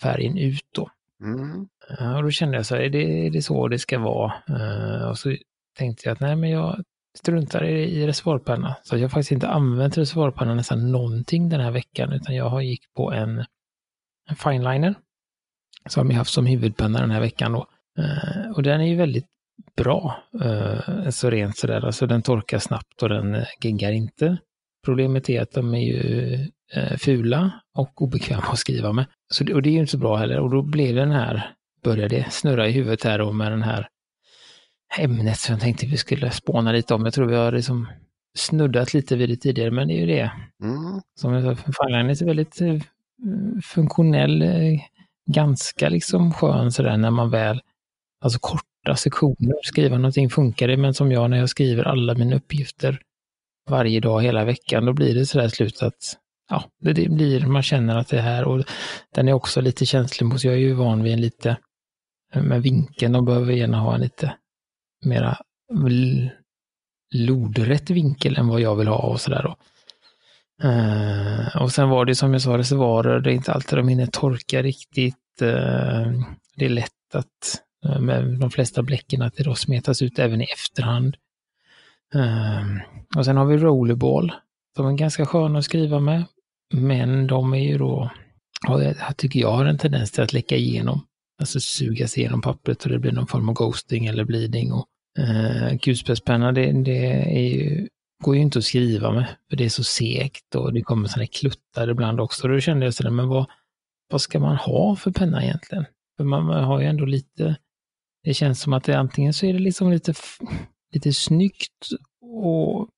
färgen 0.02 0.38
ut 0.38 0.68
då. 0.74 0.90
Mm. 1.22 1.68
Och 2.16 2.22
då 2.22 2.30
kände 2.30 2.56
jag 2.56 2.66
så 2.66 2.74
här, 2.74 2.82
är 2.82 2.90
det, 2.90 3.26
är 3.26 3.30
det 3.30 3.42
så 3.42 3.68
det 3.68 3.78
ska 3.78 3.98
vara? 3.98 4.32
Uh, 4.50 5.08
och 5.08 5.18
så 5.18 5.36
tänkte 5.78 6.08
jag 6.08 6.12
att 6.12 6.20
nej 6.20 6.36
men 6.36 6.50
jag 6.50 6.82
struntar 7.18 7.64
i, 7.64 7.82
i 7.82 8.06
reservoarpenna. 8.06 8.76
Så 8.82 8.96
jag 8.96 9.02
har 9.02 9.08
faktiskt 9.08 9.32
inte 9.32 9.48
använt 9.48 9.98
reservoarpenna 9.98 10.54
nästan 10.54 10.92
någonting 10.92 11.48
den 11.48 11.60
här 11.60 11.70
veckan 11.70 12.12
utan 12.12 12.34
jag 12.34 12.48
har 12.48 12.60
gick 12.60 12.94
på 12.96 13.12
en, 13.12 13.44
en 14.30 14.36
fineliner 14.36 14.94
som 15.88 16.10
jag 16.10 16.18
haft 16.18 16.32
som 16.32 16.46
huvudpenna 16.46 17.00
den 17.00 17.10
här 17.10 17.20
veckan 17.20 17.52
då. 17.52 17.66
Uh, 17.98 18.50
och 18.50 18.62
den 18.62 18.80
är 18.80 18.86
ju 18.86 18.96
väldigt 18.96 19.26
bra, 19.76 20.22
uh, 20.44 21.10
så 21.10 21.30
rent 21.30 21.56
sådär, 21.56 21.86
alltså 21.86 22.06
den 22.06 22.22
torkar 22.22 22.58
snabbt 22.58 23.02
och 23.02 23.08
den 23.08 23.44
geggar 23.62 23.92
inte. 23.92 24.36
Problemet 24.84 25.30
är 25.30 25.42
att 25.42 25.52
de 25.52 25.74
är 25.74 25.80
ju 25.80 26.38
fula 26.98 27.50
och 27.74 28.02
obekväma 28.02 28.42
att 28.42 28.58
skriva 28.58 28.92
med. 28.92 29.06
Så 29.34 29.44
det, 29.44 29.54
och 29.54 29.62
det 29.62 29.68
är 29.68 29.72
ju 29.72 29.80
inte 29.80 29.90
så 29.90 29.98
bra 29.98 30.16
heller. 30.16 30.40
Och 30.40 30.50
då 30.50 30.62
blev 30.62 30.94
den 30.94 31.10
här, 31.10 31.54
började 31.82 32.26
snurra 32.30 32.68
i 32.68 32.72
huvudet 32.72 33.04
här 33.04 33.18
då 33.18 33.32
med 33.32 33.52
den 33.52 33.62
här 33.62 33.88
ämnet 34.98 35.38
som 35.38 35.52
jag 35.52 35.62
tänkte 35.62 35.86
vi 35.86 35.96
skulle 35.96 36.30
spåna 36.30 36.72
lite 36.72 36.94
om. 36.94 37.04
Jag 37.04 37.14
tror 37.14 37.26
vi 37.26 37.36
har 37.36 37.52
liksom 37.52 37.88
snuddat 38.36 38.94
lite 38.94 39.16
vid 39.16 39.28
det 39.28 39.36
tidigare, 39.36 39.70
men 39.70 39.88
det 39.88 39.94
är 39.94 40.00
ju 40.00 40.06
det. 40.06 40.30
Mm. 40.62 41.00
Som 41.20 41.32
jag 41.32 41.42
sa, 41.42 41.72
Funline 41.72 42.10
är 42.10 42.24
väldigt 42.24 42.60
eh, 42.60 42.78
funktionell, 43.62 44.42
eh, 44.42 44.80
ganska 45.30 45.88
liksom 45.88 46.32
skön 46.32 46.72
sådär 46.72 46.96
när 46.96 47.10
man 47.10 47.30
väl, 47.30 47.60
alltså 48.20 48.38
korta 48.38 48.96
sektioner, 48.96 49.54
skriva 49.62 49.96
någonting 49.96 50.30
funkar 50.30 50.68
det, 50.68 50.76
men 50.76 50.94
som 50.94 51.12
jag 51.12 51.30
när 51.30 51.38
jag 51.38 51.48
skriver 51.48 51.84
alla 51.84 52.14
mina 52.14 52.36
uppgifter 52.36 53.00
varje 53.70 54.00
dag 54.00 54.22
hela 54.22 54.44
veckan, 54.44 54.84
då 54.84 54.92
blir 54.92 55.14
det 55.14 55.26
sådär 55.26 55.48
slut 55.48 55.82
att 55.82 56.16
ja, 56.48 56.64
det, 56.80 56.92
det 56.92 57.08
blir, 57.08 57.46
man 57.46 57.62
känner 57.62 57.96
att 57.96 58.08
det 58.08 58.18
är 58.18 58.22
här 58.22 58.44
och 58.44 58.64
den 59.14 59.28
är 59.28 59.32
också 59.32 59.60
lite 59.60 59.86
känslig, 59.86 60.26
mot, 60.26 60.44
jag 60.44 60.54
är 60.54 60.58
ju 60.58 60.72
van 60.72 61.02
vid 61.02 61.12
en 61.12 61.20
lite, 61.20 61.56
med 62.34 62.62
vinkeln, 62.62 63.14
och 63.14 63.24
behöver 63.24 63.52
gärna 63.52 63.80
ha 63.80 63.94
en 63.94 64.00
lite 64.00 64.36
mera 65.04 65.38
lodrätt 67.14 67.90
vinkel 67.90 68.36
än 68.36 68.48
vad 68.48 68.60
jag 68.60 68.76
vill 68.76 68.88
ha 68.88 68.98
och 68.98 69.20
sådär 69.20 69.42
då. 69.42 69.56
Uh, 70.64 71.56
och 71.62 71.72
sen 71.72 71.88
var 71.88 72.04
det 72.04 72.14
som 72.14 72.32
jag 72.32 72.42
sa, 72.42 72.58
reservoarer, 72.58 73.20
det 73.20 73.30
är 73.30 73.34
inte 73.34 73.52
alltid 73.52 73.78
de 73.78 73.88
hinner 73.88 74.06
torka 74.06 74.62
riktigt. 74.62 75.42
Uh, 75.42 76.22
det 76.56 76.64
är 76.64 76.68
lätt 76.68 77.14
att 77.14 77.62
uh, 77.86 78.00
med 78.00 78.38
de 78.40 78.50
flesta 78.50 78.82
bläcken 78.82 79.22
att 79.22 79.34
det 79.36 79.44
då 79.44 79.54
smetas 79.54 80.02
ut 80.02 80.18
även 80.18 80.40
i 80.40 80.44
efterhand. 80.44 81.16
Och 83.16 83.24
sen 83.24 83.36
har 83.36 83.46
vi 83.46 83.56
rollerball. 83.56 84.32
De 84.76 84.86
är 84.86 84.92
ganska 84.92 85.26
sköna 85.26 85.58
att 85.58 85.64
skriva 85.64 86.00
med. 86.00 86.24
Men 86.74 87.26
de 87.26 87.54
är 87.54 87.64
ju 87.64 87.78
då, 87.78 88.10
jag 88.68 89.16
tycker 89.16 89.40
jag 89.40 89.52
har 89.52 89.64
en 89.64 89.78
tendens 89.78 90.10
till 90.10 90.22
att 90.22 90.32
läcka 90.32 90.56
igenom. 90.56 91.06
Alltså 91.40 91.60
sugas 91.60 92.18
igenom 92.18 92.42
pappret 92.42 92.84
och 92.84 92.90
det 92.90 92.98
blir 92.98 93.12
någon 93.12 93.26
form 93.26 93.48
av 93.48 93.54
ghosting 93.54 94.06
eller 94.06 94.24
bleeding. 94.24 94.72
Och, 94.72 94.86
eh, 95.18 95.78
kulspetspenna, 95.78 96.52
det, 96.52 96.72
det 96.72 97.06
är 97.38 97.54
ju, 97.54 97.88
går 98.24 98.36
ju 98.36 98.42
inte 98.42 98.58
att 98.58 98.64
skriva 98.64 99.12
med, 99.12 99.26
för 99.50 99.56
det 99.56 99.64
är 99.64 99.68
så 99.68 99.84
segt 99.84 100.54
och 100.54 100.72
det 100.72 100.82
kommer 100.82 101.08
sådana 101.08 101.26
kluttar 101.26 101.90
ibland 101.90 102.20
också. 102.20 102.48
Då 102.48 102.60
kände 102.60 102.86
jag 102.86 102.94
sådär, 102.94 103.10
men 103.10 103.28
vad, 103.28 103.46
vad 104.10 104.20
ska 104.20 104.40
man 104.40 104.56
ha 104.56 104.96
för 104.96 105.10
penna 105.10 105.44
egentligen? 105.44 105.84
För 106.16 106.24
man, 106.24 106.46
man 106.46 106.64
har 106.64 106.80
ju 106.80 106.86
ändå 106.86 107.04
lite, 107.04 107.56
det 108.24 108.34
känns 108.34 108.60
som 108.60 108.72
att 108.72 108.84
det 108.84 108.98
antingen 108.98 109.32
så 109.32 109.46
är 109.46 109.52
det 109.52 109.58
liksom 109.58 109.90
lite 109.90 110.14
lite 110.92 111.12
snyggt 111.12 111.88
och, 112.22 112.88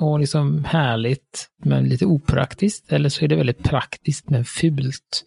och 0.00 0.20
liksom 0.20 0.64
härligt 0.64 1.48
men 1.64 1.84
lite 1.84 2.06
opraktiskt. 2.06 2.92
Eller 2.92 3.08
så 3.08 3.24
är 3.24 3.28
det 3.28 3.36
väldigt 3.36 3.62
praktiskt 3.62 4.30
men 4.30 4.44
fult. 4.44 5.24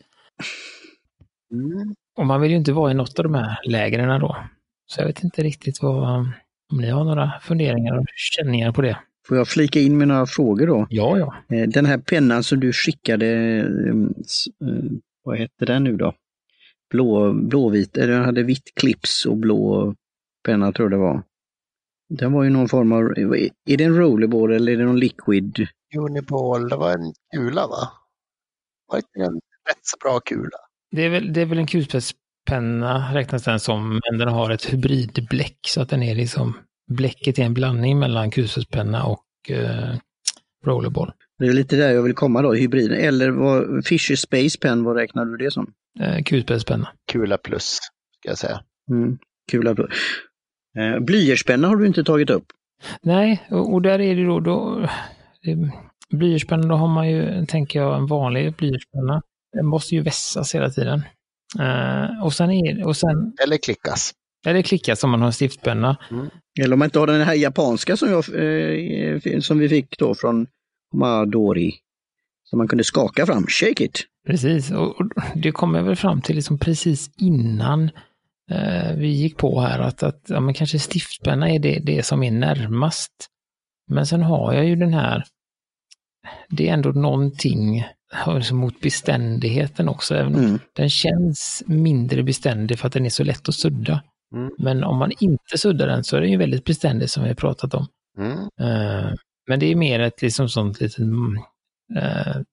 Mm. 1.52 1.96
Och 2.18 2.26
man 2.26 2.42
vill 2.42 2.52
ju 2.52 2.58
inte 2.58 2.74
vara 2.74 2.92
i 2.92 2.94
något 2.94 3.20
av 3.20 3.24
de 3.24 3.36
här 3.36 3.60
lägren 3.64 4.20
då. 4.20 4.38
Så 4.86 5.02
jag 5.02 5.08
vet 5.08 5.24
inte 5.24 5.44
riktigt 5.44 5.82
vad, 5.82 6.26
om 6.72 6.78
ni 6.82 6.90
har 6.90 7.04
några 7.04 7.32
funderingar 7.42 7.98
och 7.98 8.06
känningar 8.16 8.72
på 8.72 8.82
det. 8.82 8.98
Får 9.28 9.38
jag 9.38 9.48
flika 9.48 9.80
in 9.80 9.98
med 9.98 10.08
några 10.08 10.26
frågor 10.26 10.68
då? 10.68 10.88
Ja, 10.90 11.18
ja. 11.18 11.56
Eh, 11.56 11.68
den 11.70 11.86
här 11.86 11.98
pennan 11.98 12.44
som 12.44 12.60
du 12.60 12.74
skickade, 12.74 13.28
mm, 13.28 14.14
eh, 14.62 14.92
vad 15.24 15.38
hette 15.38 15.66
den 15.66 15.84
nu 15.84 15.98
då? 15.98 16.14
Blå, 16.90 17.34
blåvit, 17.34 17.94
den 17.94 18.26
hade 18.26 18.44
vitt 18.44 18.76
clips 18.76 19.26
och 19.26 19.38
blå 19.38 19.96
penna 20.46 20.72
tror 20.72 20.92
jag 20.92 21.00
det 21.00 21.04
var. 21.04 21.24
Den 22.18 22.34
var 22.34 22.44
ju 22.44 22.50
någon 22.50 22.70
form 22.70 22.92
av, 22.92 23.02
är 23.66 23.78
det 23.78 23.84
en 23.84 23.96
rollerball 23.96 24.52
eller 24.52 24.72
är 24.72 24.78
det 24.78 24.86
någon 24.86 25.00
liquid? 25.00 25.68
Uniball, 25.98 26.70
det 26.70 26.76
var 26.76 26.92
en 26.92 27.14
kula 27.36 27.68
va? 27.68 27.92
Var 28.88 28.98
inte 28.98 29.20
en 29.20 29.34
rätt 29.70 29.80
så 29.82 29.98
bra 30.04 30.20
kula? 30.20 30.58
Det 30.92 31.06
är 31.06 31.10
väl, 31.10 31.34
det 31.34 31.42
är 31.42 31.46
väl 31.46 31.58
en 31.58 31.68
kulspetspenna 31.68 33.14
räknas 33.14 33.44
den 33.44 33.60
som, 33.60 33.90
men 33.90 34.20
den 34.20 34.28
har 34.28 34.50
ett 34.50 34.74
hybridbläck 34.74 35.58
så 35.68 35.82
att 35.82 35.90
den 35.90 36.04
är 36.04 36.16
liksom, 36.16 36.54
bläcket 36.88 37.40
är 37.40 37.44
en 37.44 37.54
blandning 37.54 38.00
mellan 38.00 38.32
kulspetspenna 38.32 39.04
och 39.04 39.26
eh, 39.50 39.96
rollerball. 40.66 41.12
Det 41.40 41.48
är 41.48 41.54
lite 41.54 41.76
där 41.76 41.92
jag 41.92 42.04
vill 42.04 42.14
komma 42.14 42.42
då, 42.42 42.54
hybriden. 42.54 42.98
Eller 42.98 43.30
vad, 43.30 43.86
Fisher 43.86 44.16
Space 44.16 44.60
Pen, 44.60 44.84
vad 44.84 44.96
räknar 44.96 45.26
du 45.26 45.38
det 45.38 45.52
som? 45.52 45.74
Eh, 46.00 46.24
kulspetspenna. 46.24 46.90
Kula 47.12 47.38
plus, 47.38 47.80
ska 48.20 48.30
jag 48.30 48.38
säga. 48.38 48.64
Mm, 48.90 49.18
kula 49.52 49.76
plus. 49.76 49.90
Eh, 50.78 51.00
blyertspenna 51.00 51.68
har 51.68 51.76
du 51.76 51.88
inte 51.88 52.04
tagit 52.04 52.30
upp. 52.30 52.46
Nej, 53.02 53.48
och, 53.50 53.82
där 53.82 54.02
är 54.02 54.16
det 54.16 54.26
då, 54.26 54.40
då 54.40 54.90
blyertspenna, 56.10 56.68
då 56.68 56.76
har 56.76 56.88
man 56.88 57.10
ju, 57.10 57.46
tänker 57.46 57.80
jag, 57.80 57.98
en 57.98 58.08
vanlig 58.08 58.54
blyertspenna. 58.54 59.22
Den 59.54 59.66
måste 59.66 59.96
ju 59.96 60.02
vässas 60.02 60.56
hela 60.56 60.70
tiden. 60.70 61.02
Uh, 61.60 62.24
och 62.24 62.34
sen 62.34 62.52
är 62.52 62.88
och 62.88 62.98
sen... 62.98 63.34
Eller 63.44 63.58
klickas. 63.58 64.14
Eller 64.46 64.62
klickas 64.62 65.04
om 65.04 65.10
man 65.10 65.20
har 65.20 65.28
en 65.28 65.34
stiftpenna. 65.34 65.98
Mm. 66.12 66.30
Eller 66.60 66.74
om 66.74 66.80
man 66.80 66.86
inte 66.86 67.00
har 67.00 67.08
den 67.08 67.22
här 67.22 67.34
japanska 67.34 67.98
som, 67.98 68.10
jag, 68.10 68.18
eh, 68.18 69.40
som 69.40 69.60
vi 69.60 69.70
fick 69.70 69.98
då 69.98 70.16
från 70.16 70.48
Madori. 70.94 71.74
Som 72.44 72.58
man 72.58 72.68
kunde 72.68 72.84
skaka 72.84 73.26
fram, 73.26 73.46
shake 73.48 73.84
it. 73.84 74.04
Precis, 74.28 74.72
och, 74.72 75.02
och 75.02 75.08
det 75.36 75.52
kommer 75.52 75.82
väl 75.82 75.96
fram 75.96 76.22
till 76.22 76.36
liksom 76.36 76.58
precis 76.58 77.10
innan 77.18 77.84
eh, 77.84 77.90
vi 78.98 79.08
gick 79.08 79.38
på 79.38 79.62
här 79.62 79.80
att, 79.80 80.04
att 80.04 80.22
ja, 80.28 80.40
men 80.40 80.54
kanske 80.54 80.80
stiftpenna 80.80 81.50
är 81.50 81.60
det, 81.60 81.80
det 81.80 82.04
som 82.04 82.24
är 82.24 82.32
närmast. 82.32 83.12
Men 83.88 84.08
sen 84.08 84.22
har 84.22 84.54
jag 84.54 84.66
ju 84.66 84.76
den 84.76 84.94
här, 84.94 85.24
det 86.50 86.70
är 86.70 86.74
ändå 86.74 86.90
någonting 86.90 87.86
alltså 88.26 88.56
mot 88.56 88.80
beständigheten 88.80 89.90
också. 89.90 90.16
Även 90.16 90.36
mm. 90.36 90.60
Den 90.76 90.90
känns 90.90 91.64
mindre 91.66 92.24
beständig 92.24 92.80
för 92.80 92.88
att 92.88 92.94
den 92.94 93.06
är 93.06 93.10
så 93.10 93.24
lätt 93.24 93.50
att 93.50 93.56
sudda. 93.56 94.04
Mm. 94.36 94.52
Men 94.58 94.84
om 94.84 94.98
man 94.98 95.12
inte 95.20 95.58
suddar 95.58 95.88
den 95.88 96.04
så 96.04 96.18
är 96.18 96.22
den 96.22 96.32
ju 96.32 96.38
väldigt 96.38 96.66
beständig 96.66 97.10
som 97.10 97.24
vi 97.24 97.30
har 97.30 97.36
pratat 97.36 97.74
om. 97.74 97.88
Mm. 98.18 98.38
Uh, 98.38 99.14
men 99.48 99.60
det 99.60 99.66
är 99.66 99.76
mer 99.76 100.00
ett 100.00 100.22
liksom 100.22 100.50
sånt 100.50 100.82
litet, 100.82 101.00
uh, 101.00 101.36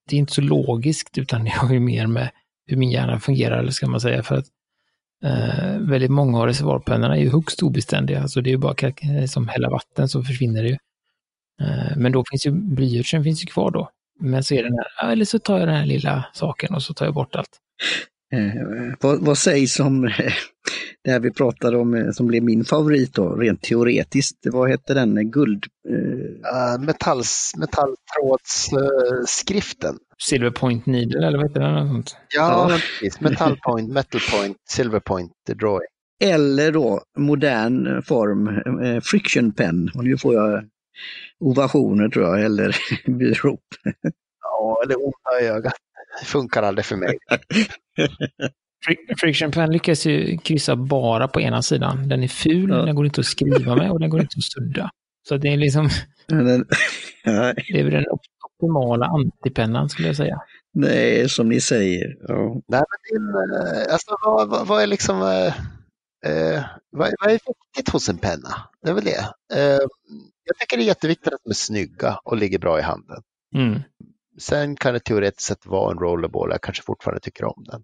det 0.09 0.17
är 0.17 0.19
inte 0.19 0.35
så 0.35 0.41
logiskt 0.41 1.19
utan 1.19 1.45
det 1.45 1.51
har 1.51 1.73
ju 1.73 1.81
mer 1.81 2.07
med 2.07 2.31
hur 2.67 2.77
min 2.77 2.91
hjärna 2.91 3.21
fungerar, 3.21 3.59
eller 3.59 3.71
ska 3.71 3.87
man 3.87 4.01
säga. 4.01 4.23
För 4.23 4.37
att 4.37 4.47
Eh, 5.25 5.79
väldigt 5.81 6.11
många 6.11 6.41
av 6.41 6.47
reservoarpennorna 6.47 7.17
är 7.17 7.21
ju 7.21 7.31
högst 7.31 7.63
obeständiga, 7.63 8.23
alltså 8.23 8.41
det 8.41 8.51
är 8.51 8.53
ju 8.53 8.59
bara 8.59 8.75
som 9.29 9.49
hälla 9.49 9.71
vatten 9.71 10.09
så 10.09 10.23
försvinner 10.23 10.63
det 10.63 10.69
ju. 10.69 10.79
Eh, 11.61 11.97
men 11.97 12.13
då 12.13 12.25
finns 12.31 12.47
ju 12.47 12.51
blyertsen 12.51 13.25
finns 13.25 13.43
ju 13.43 13.47
kvar 13.47 13.71
då. 13.71 13.91
Men 14.21 14.45
så 14.45 14.55
är 14.55 14.63
den 14.63 14.73
här, 14.73 14.87
eller 15.13 15.25
så 15.25 15.39
tar 15.39 15.59
jag 15.59 15.69
den 15.69 15.77
här 15.77 15.87
lilla 15.87 16.25
saken 16.33 16.75
och 16.75 16.83
så 16.83 16.95
tar 16.95 17.07
jag 17.07 17.15
bort 17.15 17.37
allt. 17.37 17.59
Eh, 18.33 18.53
vad, 19.01 19.21
vad 19.21 19.39
sägs 19.39 19.81
om 19.81 20.03
det 21.05 21.11
här 21.11 21.21
vi 21.21 21.31
pratade 21.31 21.77
om 21.77 21.95
eh, 21.95 22.11
som 22.11 22.27
blev 22.27 22.43
min 22.43 22.65
favorit 22.65 23.15
då, 23.15 23.35
rent 23.35 23.63
teoretiskt. 23.63 24.39
Vad 24.45 24.71
hette 24.71 24.95
den? 24.95 25.31
Guld... 25.31 25.67
Uh, 25.89 26.81
metalls, 26.81 27.53
metalltrådsskriften. 27.57 29.99
Uh, 30.19 30.25
Silverpoint 30.25 30.87
Needle 30.87 31.27
eller 31.27 31.39
vad 31.39 31.49
heter 31.49 31.61
den? 31.61 31.89
Sånt? 31.89 32.17
Ja, 32.35 32.71
ja. 32.71 32.79
precis. 33.01 33.21
Metallpoint, 33.21 33.93
Metalpoint, 33.93 34.57
Silverpoint 34.69 35.33
Drawing. 35.61 35.89
Eller 36.21 36.73
då 36.73 37.03
modern 37.19 38.03
form, 38.03 38.49
eh, 38.85 39.01
Friction 39.01 39.53
Pen. 39.53 39.91
Och 39.95 40.05
nu 40.05 40.19
får 40.19 40.35
jag 40.35 40.65
ovationer 41.41 42.09
tror 42.09 42.27
jag, 42.27 42.45
eller 42.45 42.77
byrop. 43.11 43.61
ja, 44.43 44.81
eller 44.85 44.97
onda 44.97 45.55
ögat. 45.55 45.75
Det 46.21 46.27
funkar 46.27 46.63
aldrig 46.63 46.85
för 46.85 46.97
mig. 46.97 47.19
Friction 49.21 49.51
Pen 49.51 49.73
lyckas 49.73 50.07
ju 50.07 50.39
kryssa 50.39 50.77
bara 50.77 51.29
på 51.29 51.41
ena 51.41 51.63
sidan. 51.63 52.09
Den 52.09 52.23
är 52.23 52.29
ful, 52.29 52.71
ja. 52.71 52.77
den 52.77 52.95
går 52.95 53.07
inte 53.07 53.21
att 53.21 53.27
skriva 53.27 53.77
med 53.77 53.91
och 53.91 54.01
den 54.01 54.11
går 54.11 54.21
inte 54.21 54.35
att 54.39 54.45
sudda. 54.45 54.91
Så 55.29 55.37
det 55.37 55.49
är 55.49 55.57
liksom, 55.57 55.89
Den, 56.27 56.65
det 57.25 57.81
är 57.81 57.85
väl 57.85 57.93
den 57.93 58.05
optimala 58.59 59.07
antipennan 59.07 59.89
skulle 59.89 60.09
jag 60.09 60.17
säga. 60.17 60.41
nej, 60.75 61.29
som 61.29 61.49
ni 61.49 61.61
säger. 61.61 62.17
Ja. 62.29 62.63
Nej, 62.69 62.83
men 62.91 62.99
din, 63.11 63.35
eh, 63.35 63.93
alltså, 63.93 64.17
vad, 64.25 64.49
vad, 64.49 64.67
vad 64.67 64.83
är 64.83 64.87
liksom, 64.87 65.23
eh, 65.23 65.47
eh, 66.33 66.65
vad, 66.91 67.15
vad 67.21 67.31
är 67.31 67.41
viktigt 67.75 67.93
hos 67.93 68.09
en 68.09 68.19
penna? 68.19 68.69
Det 68.83 68.91
är 68.91 68.95
väl 68.95 69.05
det. 69.05 69.35
Eh, 69.55 69.81
jag 70.45 70.57
tycker 70.59 70.77
det 70.77 70.83
är 70.83 70.87
jätteviktigt 70.87 71.33
att 71.33 71.41
de 71.45 71.51
är 71.51 71.55
snygga 71.55 72.21
och 72.25 72.37
ligger 72.37 72.59
bra 72.59 72.79
i 72.79 72.83
handen. 72.83 73.23
Mm. 73.55 73.81
Sen 74.41 74.77
kan 74.77 74.95
det 74.95 75.01
teoretiskt 75.01 75.49
sett 75.49 75.67
vara 75.67 75.93
en 75.93 75.99
rollerball, 75.99 76.51
jag 76.51 76.63
kanske 76.63 76.83
fortfarande 76.83 77.21
tycker 77.21 77.45
om 77.45 77.65
den. 77.67 77.83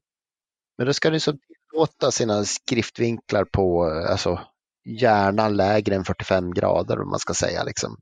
Men 0.79 0.87
då 0.87 0.93
ska 0.93 1.11
du 1.11 1.21
så 1.21 1.33
tillåta 1.33 2.11
sina 2.11 2.45
skriftvinklar 2.45 3.45
på 3.45 3.91
eh, 3.91 4.11
alltså, 4.11 4.41
hjärnan 4.85 5.57
lägre 5.57 5.95
än 5.95 6.05
45 6.05 6.55
grader 6.55 7.01
om 7.01 7.11
man 7.11 7.19
ska 7.19 7.35
säga. 7.35 7.65
Liksom. 7.65 7.97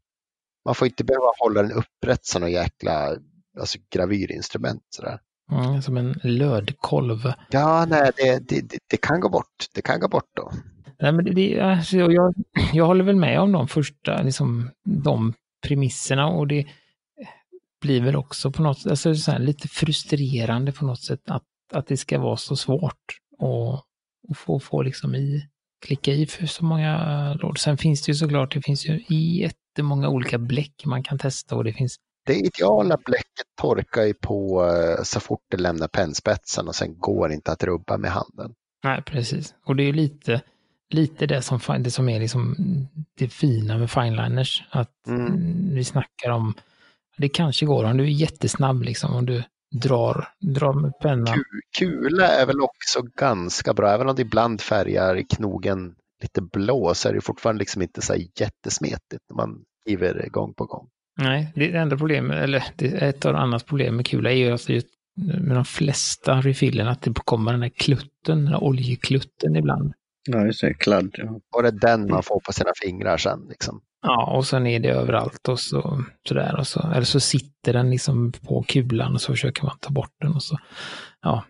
Man 0.64 0.74
får 0.74 0.86
inte 0.86 1.04
behöva 1.04 1.26
hålla 1.38 1.62
den 1.62 1.72
upprätt 1.72 2.24
som 2.24 2.40
någon 2.40 2.52
jäkla 2.52 3.16
alltså, 3.60 3.78
gravyrinstrument. 3.94 4.82
Sådär. 4.90 5.18
Mm, 5.52 5.82
som 5.82 5.96
en 5.96 6.20
lödkolv. 6.22 7.32
Ja, 7.50 7.86
nej, 7.88 8.10
det, 8.16 8.48
det, 8.48 8.60
det, 8.60 8.78
det 8.90 8.96
kan 8.96 9.20
gå 9.20 9.28
bort. 9.28 9.66
Det 9.74 9.82
kan 9.82 10.00
gå 10.00 10.08
bort 10.08 10.30
då. 10.36 10.52
Nej, 11.00 11.12
men 11.12 11.34
det, 11.34 11.60
alltså, 11.60 11.96
jag, 11.96 12.34
jag 12.72 12.86
håller 12.86 13.04
väl 13.04 13.16
med 13.16 13.40
om 13.40 13.52
de 13.52 13.68
första, 13.68 14.22
liksom, 14.22 14.70
de 14.84 15.34
premisserna 15.66 16.26
och 16.26 16.46
det 16.46 16.66
blir 17.80 18.00
väl 18.00 18.16
också 18.16 18.50
på 18.50 18.62
något 18.62 18.78
sätt 18.78 18.90
alltså, 18.90 19.14
så 19.14 19.30
här, 19.30 19.38
lite 19.38 19.68
frustrerande 19.68 20.72
på 20.72 20.84
något 20.84 21.00
sätt 21.00 21.30
att, 21.30 21.42
att 21.72 21.86
det 21.86 21.96
ska 21.96 22.18
vara 22.18 22.36
så 22.36 22.56
svårt 22.56 23.18
och, 23.38 23.72
och 24.28 24.36
få, 24.36 24.60
få 24.60 24.82
liksom 24.82 25.14
i, 25.14 25.48
klicka 25.86 26.12
i 26.12 26.26
för 26.26 26.46
så 26.46 26.64
många 26.64 27.34
lådor. 27.34 27.54
Sen 27.54 27.78
finns 27.78 28.02
det 28.02 28.10
ju 28.10 28.14
såklart, 28.14 28.54
det 28.54 28.62
finns 28.62 28.86
ju 28.86 29.00
jättemånga 29.72 30.08
olika 30.08 30.38
bläck 30.38 30.82
man 30.84 31.02
kan 31.02 31.18
testa 31.18 31.56
och 31.56 31.64
det 31.64 31.72
finns 31.72 31.96
Det 32.26 32.34
ideala 32.34 32.96
bläcket 33.04 33.46
torkar 33.60 34.02
ju 34.02 34.14
på 34.14 34.64
eh, 34.66 35.02
så 35.02 35.20
fort 35.20 35.40
det 35.50 35.56
lämnar 35.56 35.88
pennspetsen 35.88 36.68
och 36.68 36.74
sen 36.74 36.98
går 36.98 37.32
inte 37.32 37.52
att 37.52 37.64
rubba 37.64 37.98
med 37.98 38.10
handen. 38.10 38.54
Nej, 38.84 39.02
precis. 39.02 39.54
Och 39.64 39.76
det 39.76 39.82
är 39.82 39.86
ju 39.86 39.92
lite, 39.92 40.40
lite 40.90 41.26
det 41.26 41.42
som, 41.42 41.60
det 41.80 41.90
som 41.90 42.08
är 42.08 42.20
liksom 42.20 42.56
det 43.18 43.28
fina 43.28 43.78
med 43.78 43.90
fineliners. 43.90 44.62
Att 44.70 45.06
Mm. 45.08 45.74
vi 45.74 45.84
snackar 45.84 46.30
om, 46.30 46.54
det 47.16 47.28
kanske 47.28 47.66
går 47.66 47.84
om 47.84 47.96
du 47.96 48.04
är 48.04 48.08
jättesnabb 48.08 48.82
liksom, 48.82 49.14
om 49.14 49.26
du 49.26 49.42
drar, 49.82 50.28
drar 50.40 50.72
med 50.72 50.92
pennan. 51.00 51.26
Ku- 51.34 51.42
Kula 51.78 52.28
är 52.28 52.46
väl 52.46 52.60
också 52.60 53.02
ganska 53.02 53.74
bra, 53.74 53.90
även 53.90 54.08
om 54.08 54.16
det 54.16 54.22
ibland 54.22 54.60
färgar 54.60 55.22
knogen 55.36 55.94
lite 56.22 56.42
blå 56.42 56.94
så 56.94 57.08
är 57.08 57.12
det 57.12 57.20
fortfarande 57.20 57.58
liksom 57.58 57.82
inte 57.82 58.02
så 58.02 58.12
här 58.12 58.22
jättesmetigt 58.40 59.22
när 59.30 59.36
man 59.36 59.58
skriver 59.80 60.28
gång 60.28 60.54
på 60.54 60.64
gång. 60.64 60.88
Nej, 61.18 61.52
det 61.54 61.76
enda 61.76 61.96
problemet, 61.96 62.36
eller 62.36 62.64
ett 62.82 63.24
av 63.24 63.36
annat 63.36 63.66
problem 63.66 63.96
med 63.96 64.06
kula 64.06 64.30
är 64.30 64.36
ju 64.36 64.50
att 64.52 64.66
det, 64.66 64.86
med 65.40 65.56
de 65.56 65.64
flesta 65.64 66.40
refillerna 66.40 66.90
att 66.90 67.02
det 67.02 67.14
kommer 67.24 67.52
den 67.52 67.62
här 67.62 67.68
klutten, 67.68 68.44
den 68.44 68.46
här 68.46 68.64
oljeklutten 68.64 69.56
ibland. 69.56 69.92
Ja, 70.28 70.46
just 70.46 70.60
det. 70.60 70.74
Kladd. 70.74 71.10
Ja. 71.12 71.40
Och 71.56 71.62
det 71.62 71.68
är 71.68 71.72
den 71.72 72.10
man 72.10 72.22
får 72.22 72.40
på 72.40 72.52
sina 72.52 72.70
fingrar 72.82 73.16
sen. 73.16 73.46
Liksom. 73.48 73.80
Ja, 74.02 74.36
och 74.36 74.46
sen 74.46 74.66
är 74.66 74.80
det 74.80 74.88
överallt 74.88 75.48
och 75.48 75.60
så 75.60 76.04
sådär. 76.28 76.58
Och 76.58 76.66
så, 76.66 76.90
eller 76.94 77.04
så 77.04 77.20
sitter 77.20 77.72
den 77.72 77.90
liksom 77.90 78.32
på 78.32 78.62
kulan 78.62 79.14
och 79.14 79.20
så 79.20 79.32
försöker 79.32 79.62
man 79.64 79.78
ta 79.80 79.90
bort 79.90 80.14
den 80.20 80.34
och 80.34 80.42
så. 80.42 80.58
Ja. 81.22 81.44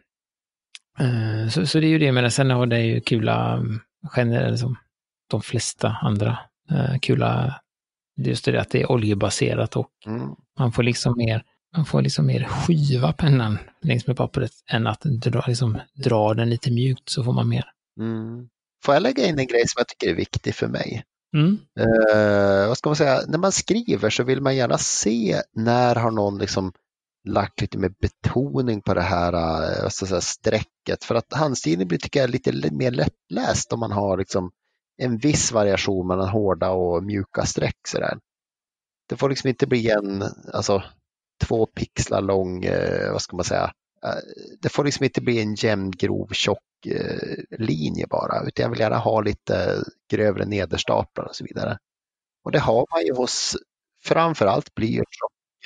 Eh, 0.98 1.48
Så, 1.48 1.66
så 1.66 1.80
det 1.80 1.86
är 1.86 1.88
ju 1.88 1.98
det, 1.98 2.12
men 2.12 2.30
sen 2.30 2.50
har 2.50 2.66
det 2.66 2.80
ju 2.80 3.00
kula 3.00 3.52
mm, 3.52 3.80
generellt 4.16 4.60
som 4.60 4.76
de 5.30 5.42
flesta 5.42 5.96
andra 6.02 6.38
eh, 6.70 6.98
kula. 6.98 7.60
Just 8.16 8.44
det 8.44 8.60
att 8.60 8.70
det 8.70 8.82
är 8.82 8.92
oljebaserat 8.92 9.76
och 9.76 9.90
Mm. 10.06 10.28
man 10.58 10.72
får 10.72 10.82
liksom 10.82 11.14
mer 11.16 11.42
man 11.76 11.84
får 11.86 12.02
liksom 12.02 12.26
mer 12.26 12.44
skiva 12.44 13.12
pennan 13.12 13.58
längs 13.82 14.06
med 14.06 14.16
pappret 14.16 14.52
än 14.70 14.86
att 14.86 15.00
dra, 15.00 15.44
liksom, 15.46 15.78
dra 15.94 16.34
den 16.34 16.50
lite 16.50 16.70
mjukt 16.70 17.08
så 17.10 17.24
får 17.24 17.32
man 17.32 17.48
mer. 17.48 17.64
Mm. 18.00 18.48
Får 18.84 18.94
jag 18.94 19.02
lägga 19.02 19.26
in 19.26 19.38
en 19.38 19.46
grej 19.46 19.62
som 19.66 19.78
jag 19.80 19.88
tycker 19.88 20.08
är 20.10 20.14
viktig 20.14 20.54
för 20.54 20.68
mig? 20.68 21.02
Mm. 21.36 21.58
Eh, 21.80 22.68
vad 22.68 22.78
ska 22.78 22.88
man 22.88 22.96
säga, 22.96 23.20
när 23.28 23.38
man 23.38 23.52
skriver 23.52 24.10
så 24.10 24.24
vill 24.24 24.40
man 24.40 24.56
gärna 24.56 24.78
se 24.78 25.42
när 25.52 25.94
har 25.94 26.10
någon 26.10 26.38
liksom 26.38 26.72
lagt 27.24 27.60
lite 27.60 27.78
mer 27.78 27.92
betoning 28.00 28.82
på 28.82 28.94
det 28.94 29.02
här 29.02 29.32
eh, 29.32 29.88
säga, 29.88 30.20
strecket. 30.20 31.04
För 31.04 31.14
att 31.14 31.32
handstilen 31.32 31.88
blir 31.88 31.98
tycker 31.98 32.20
jag 32.20 32.30
lite 32.30 32.72
mer 32.72 32.90
lättläst 32.90 33.72
om 33.72 33.80
man 33.80 33.92
har 33.92 34.18
liksom 34.18 34.50
en 34.96 35.18
viss 35.18 35.52
variation 35.52 36.06
mellan 36.06 36.28
hårda 36.28 36.70
och 36.70 37.04
mjuka 37.04 37.46
streck. 37.46 37.76
Sådär. 37.88 38.18
Det 39.08 39.16
får 39.16 39.28
liksom 39.28 39.48
inte 39.48 39.66
bli 39.66 39.90
en 39.90 40.22
alltså, 40.52 40.82
två 41.44 41.66
pixlar 41.66 42.20
lång, 42.20 42.64
eh, 42.64 43.12
vad 43.12 43.22
ska 43.22 43.36
man 43.36 43.44
säga, 43.44 43.72
eh, 44.04 44.20
det 44.62 44.68
får 44.68 44.84
liksom 44.84 45.04
inte 45.04 45.20
bli 45.20 45.40
en 45.40 45.54
jämn, 45.54 45.90
grov, 45.90 46.28
tjock 46.32 46.58
linje 47.58 48.06
bara, 48.06 48.46
utan 48.46 48.62
jag 48.62 48.70
vill 48.70 48.80
gärna 48.80 48.98
ha 48.98 49.20
lite 49.20 49.82
grövre 50.10 50.44
nederstaplar 50.44 51.24
och 51.24 51.36
så 51.36 51.44
vidare. 51.44 51.78
Och 52.44 52.52
det 52.52 52.58
har 52.58 52.86
man 52.90 53.06
ju 53.06 53.14
hos 53.14 53.56
framförallt 54.04 54.74
blyerts 54.74 55.18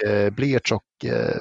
eh, 0.04 0.30
blyertsock 0.30 1.04
eh, 1.04 1.36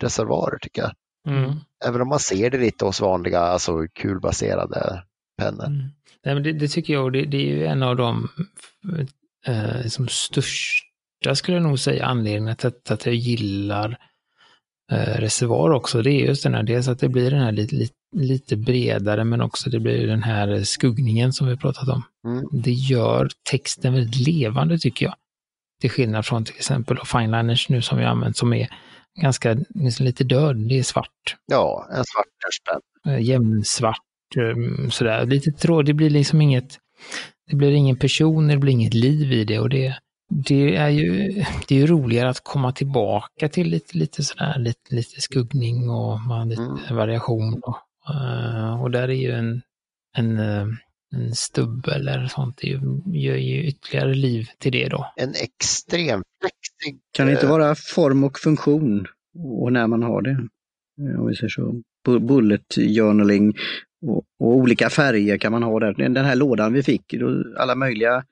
reservoarer 0.00 0.58
tycker 0.58 0.82
jag. 0.82 0.92
Mm. 1.28 1.52
Även 1.84 2.00
om 2.00 2.08
man 2.08 2.18
ser 2.18 2.50
det 2.50 2.58
lite 2.58 2.84
hos 2.84 3.00
vanliga, 3.00 3.40
alltså 3.40 3.86
kulbaserade 3.94 5.02
pennor. 5.38 5.66
Mm. 5.66 5.88
Nej, 6.24 6.34
men 6.34 6.42
det, 6.42 6.52
det 6.52 6.68
tycker 6.68 6.92
jag, 6.92 7.04
och 7.04 7.12
det, 7.12 7.24
det 7.24 7.36
är 7.36 7.56
ju 7.56 7.66
en 7.66 7.82
av 7.82 7.96
de 7.96 8.28
eh, 9.46 9.86
som 9.86 10.08
största, 10.08 11.34
skulle 11.34 11.56
jag 11.56 11.64
nog 11.64 11.78
säga, 11.78 12.06
anledningarna 12.06 12.54
till 12.54 12.68
att, 12.68 12.90
att 12.90 13.06
jag 13.06 13.14
gillar 13.14 13.98
eh, 14.92 15.20
reservoar 15.20 15.70
också. 15.70 16.02
Det 16.02 16.10
är 16.10 16.26
just 16.26 16.42
den 16.42 16.54
här, 16.54 16.62
dels 16.62 16.88
att 16.88 16.98
det 16.98 17.08
blir 17.08 17.30
den 17.30 17.40
här 17.40 17.52
lite, 17.52 17.74
lite, 17.74 17.94
lite 18.16 18.56
bredare, 18.56 19.24
men 19.24 19.40
också 19.40 19.70
det 19.70 19.80
blir 19.80 20.06
den 20.06 20.22
här 20.22 20.62
skuggningen 20.62 21.32
som 21.32 21.46
vi 21.46 21.56
pratat 21.56 21.88
om. 21.88 22.02
Mm. 22.26 22.44
Det 22.52 22.72
gör 22.72 23.28
texten 23.50 23.92
väldigt 23.92 24.26
levande 24.26 24.78
tycker 24.78 25.06
jag. 25.06 25.14
Till 25.80 25.90
skillnad 25.90 26.26
från 26.26 26.44
till 26.44 26.54
exempel 26.56 26.98
fineliners 27.04 27.68
nu 27.68 27.82
som 27.82 27.98
vi 27.98 28.04
använt 28.04 28.36
som 28.36 28.52
är 28.52 28.68
ganska, 29.22 29.56
lite 30.00 30.24
död, 30.24 30.56
det 30.56 30.78
är 30.78 30.82
svart 30.82 31.36
Ja, 31.46 31.86
en 31.90 32.04
svart 32.04 32.26
tuschpenna. 32.46 33.16
eh, 33.16 33.22
jämnsvart, 33.24 33.96
eh, 34.36 34.88
sådär. 34.90 35.26
Lite 35.26 35.52
tråd, 35.52 35.86
det 35.86 35.94
blir 35.94 36.10
liksom 36.10 36.40
inget, 36.40 36.78
det 37.50 37.56
blir 37.56 37.70
ingen 37.72 37.96
person, 37.96 38.48
det 38.48 38.56
blir 38.56 38.72
inget 38.72 38.94
liv 38.94 39.32
i 39.32 39.44
det 39.44 39.58
och 39.58 39.68
det, 39.68 39.94
det 40.30 40.76
är 40.76 40.88
ju, 40.88 41.32
det 41.68 41.74
är 41.74 41.78
ju 41.78 41.86
roligare 41.86 42.28
att 42.28 42.44
komma 42.44 42.72
tillbaka 42.72 43.48
till 43.48 43.68
lite, 43.68 43.98
lite 43.98 44.22
sådär, 44.24 44.58
lite, 44.58 44.94
lite 44.94 45.20
skuggning 45.20 45.90
och 45.90 46.20
man, 46.20 46.48
lite 46.48 46.62
Mm. 46.62 46.96
variation. 46.96 47.62
Och, 47.62 47.78
eh, 48.14 48.82
och 48.82 48.90
där 48.90 49.08
är 49.08 49.12
ju 49.12 49.32
en, 49.32 49.62
en, 50.16 50.38
eh, 50.38 50.66
en 51.16 51.34
stubb 51.34 51.88
eller 51.88 52.26
sånt, 52.26 52.56
det 52.60 52.68
gör 53.18 53.36
ju 53.36 53.64
ytterligare 53.64 54.14
liv 54.14 54.48
till 54.58 54.72
det 54.72 54.88
då. 54.88 55.12
En 55.16 55.30
extrem 55.30 56.22
flexig. 56.40 57.00
Kan 57.12 57.26
det 57.26 57.32
inte 57.32 57.46
eh, 57.46 57.50
vara 57.50 57.74
form 57.74 58.24
och 58.24 58.38
funktion 58.38 59.06
och 59.62 59.72
när 59.72 59.86
man 59.86 60.02
har 60.02 60.22
det? 60.22 60.30
Eh, 61.00 61.20
Om 61.20 61.26
vi 61.26 61.36
säger 61.36 61.48
så. 61.48 61.82
Bu- 62.06 62.26
Bullet 62.26 62.74
journaling 62.74 63.54
och, 64.06 64.24
och 64.40 64.56
olika 64.56 64.90
färger 64.90 65.38
kan 65.38 65.52
man 65.52 65.62
ha 65.62 65.80
där. 65.80 65.94
Den 65.94 66.24
här 66.24 66.36
lådan 66.36 66.72
vi 66.72 66.82
fick, 66.82 67.14
alla 67.58 67.74
möjliga 67.74 68.24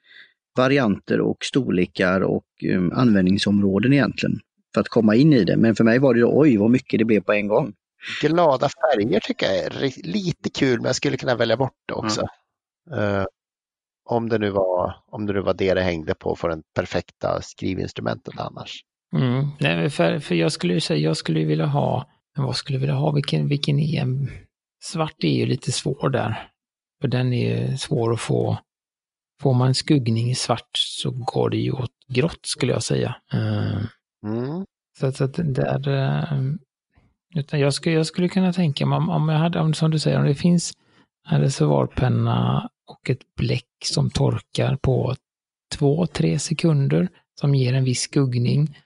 varianter 0.57 1.21
och 1.21 1.37
storlekar 1.45 2.21
och 2.21 2.45
um, 2.75 2.93
användningsområden 2.93 3.93
egentligen 3.93 4.41
för 4.75 4.81
att 4.81 4.89
komma 4.89 5.15
in 5.15 5.33
i 5.33 5.45
det. 5.45 5.57
Men 5.57 5.75
för 5.75 5.85
mig 5.85 5.99
var 5.99 6.15
det 6.15 6.21
då, 6.21 6.39
oj 6.41 6.57
vad 6.57 6.71
mycket 6.71 6.99
det 6.99 7.05
blev 7.05 7.21
på 7.21 7.33
en 7.33 7.49
gång. 7.49 7.73
glada 8.21 8.69
färger 8.69 9.21
tycker 9.21 9.47
jag 9.47 9.57
är 9.57 10.07
lite 10.07 10.51
kul, 10.51 10.77
men 10.77 10.87
jag 10.87 10.97
skulle 10.97 11.17
kunna 11.17 11.37
välja 11.37 11.57
bort 11.57 11.73
det 11.89 11.95
också. 11.95 12.27
Eh, 12.93 13.25
om, 14.09 14.29
det 14.29 14.39
nu 14.39 14.51
var, 14.51 14.97
om 15.07 15.27
det 15.27 15.33
nu 15.33 15.41
var 15.41 15.55
det 15.55 15.75
det 15.75 15.83
hängde 15.83 16.15
på 16.15 16.37
för 16.37 16.49
den 16.49 16.63
perfekta 16.75 17.43
skrivinstrumentet 17.43 18.41
annars. 18.41 18.81
Mm. 19.17 19.47
Nej, 19.61 19.91
för, 19.91 20.19
för 20.19 20.35
jag 20.35 20.53
skulle 20.53 20.75
ju 20.75 20.81
säga, 20.81 21.01
jag 21.01 21.17
skulle 21.17 21.45
vilja 21.45 21.67
ha, 21.67 22.11
men 22.37 22.47
vad 22.47 22.57
skulle 22.57 22.77
jag 22.77 22.81
vilja 22.81 22.95
ha, 22.95 23.11
vilken, 23.11 23.49
vilken 23.49 23.79
en, 23.79 24.31
svart 24.85 25.25
är 25.25 25.29
ju 25.29 25.47
lite 25.47 25.73
svår 25.73 26.09
där. 26.09 26.51
För 27.01 27.09
den 27.09 27.33
är 27.33 27.69
ju 27.69 27.77
svår 27.77 28.13
att 28.13 28.21
få, 28.21 28.59
får 29.43 29.55
man 29.55 29.75
skuggning 29.75 30.31
i 30.31 30.35
svart 30.35 30.71
så 30.75 31.11
går 31.11 31.51
det 31.51 31.57
ju 31.57 31.73
åt 31.73 31.93
grått 32.09 32.47
skulle 32.47 32.73
jag 32.73 32.83
säga. 32.83 33.17
Eh, 33.33 33.81
Mm. 34.27 34.65
så 34.99 35.07
att, 35.07 35.17
så 35.17 35.25
att 35.25 35.35
där, 35.35 35.89
eh, 35.89 36.39
utan 37.35 37.61
jag 37.61 37.75
skulle, 37.75 37.97
jag 37.97 38.07
skulle 38.07 38.29
kunna 38.29 38.53
tänka 38.53 38.87
mig 38.87 38.97
om, 38.97 39.11
om 39.11 39.29
jag 39.29 39.39
hade, 39.39 39.61
om, 39.61 39.75
som 39.75 39.91
du 39.91 39.99
säger, 39.99 40.19
om 40.19 40.27
det 40.27 40.35
finns 40.35 40.73
en 41.29 41.41
reservoarpenna 41.41 42.69
och 42.87 43.11
ett 43.11 43.35
bläck 43.37 43.85
som 43.85 44.11
torkar 44.11 44.77
på 44.77 45.17
två, 45.75 46.07
tre 46.07 46.39
sekunder 46.39 47.09
som 47.41 47.55
ger 47.55 47.75
en 47.75 47.85
viss 47.85 48.01
skuggning 48.01 48.77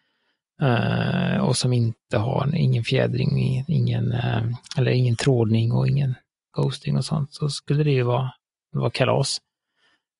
eh, 0.62 1.36
och 1.36 1.56
som 1.56 1.72
inte 1.72 2.18
har 2.18 2.54
ingen 2.56 2.84
fjädring, 2.84 3.64
ingen, 3.68 4.12
eh, 4.12 4.42
eller 4.78 4.90
ingen 4.90 5.16
trådning 5.16 5.72
och 5.72 5.88
ingen 5.88 6.14
ghosting 6.56 6.96
och 6.96 7.04
sånt, 7.04 7.34
så 7.34 7.48
skulle 7.48 7.84
det 7.84 7.90
ju 7.90 8.02
vara, 8.02 8.32
vara 8.72 8.90
kalas. 8.90 9.40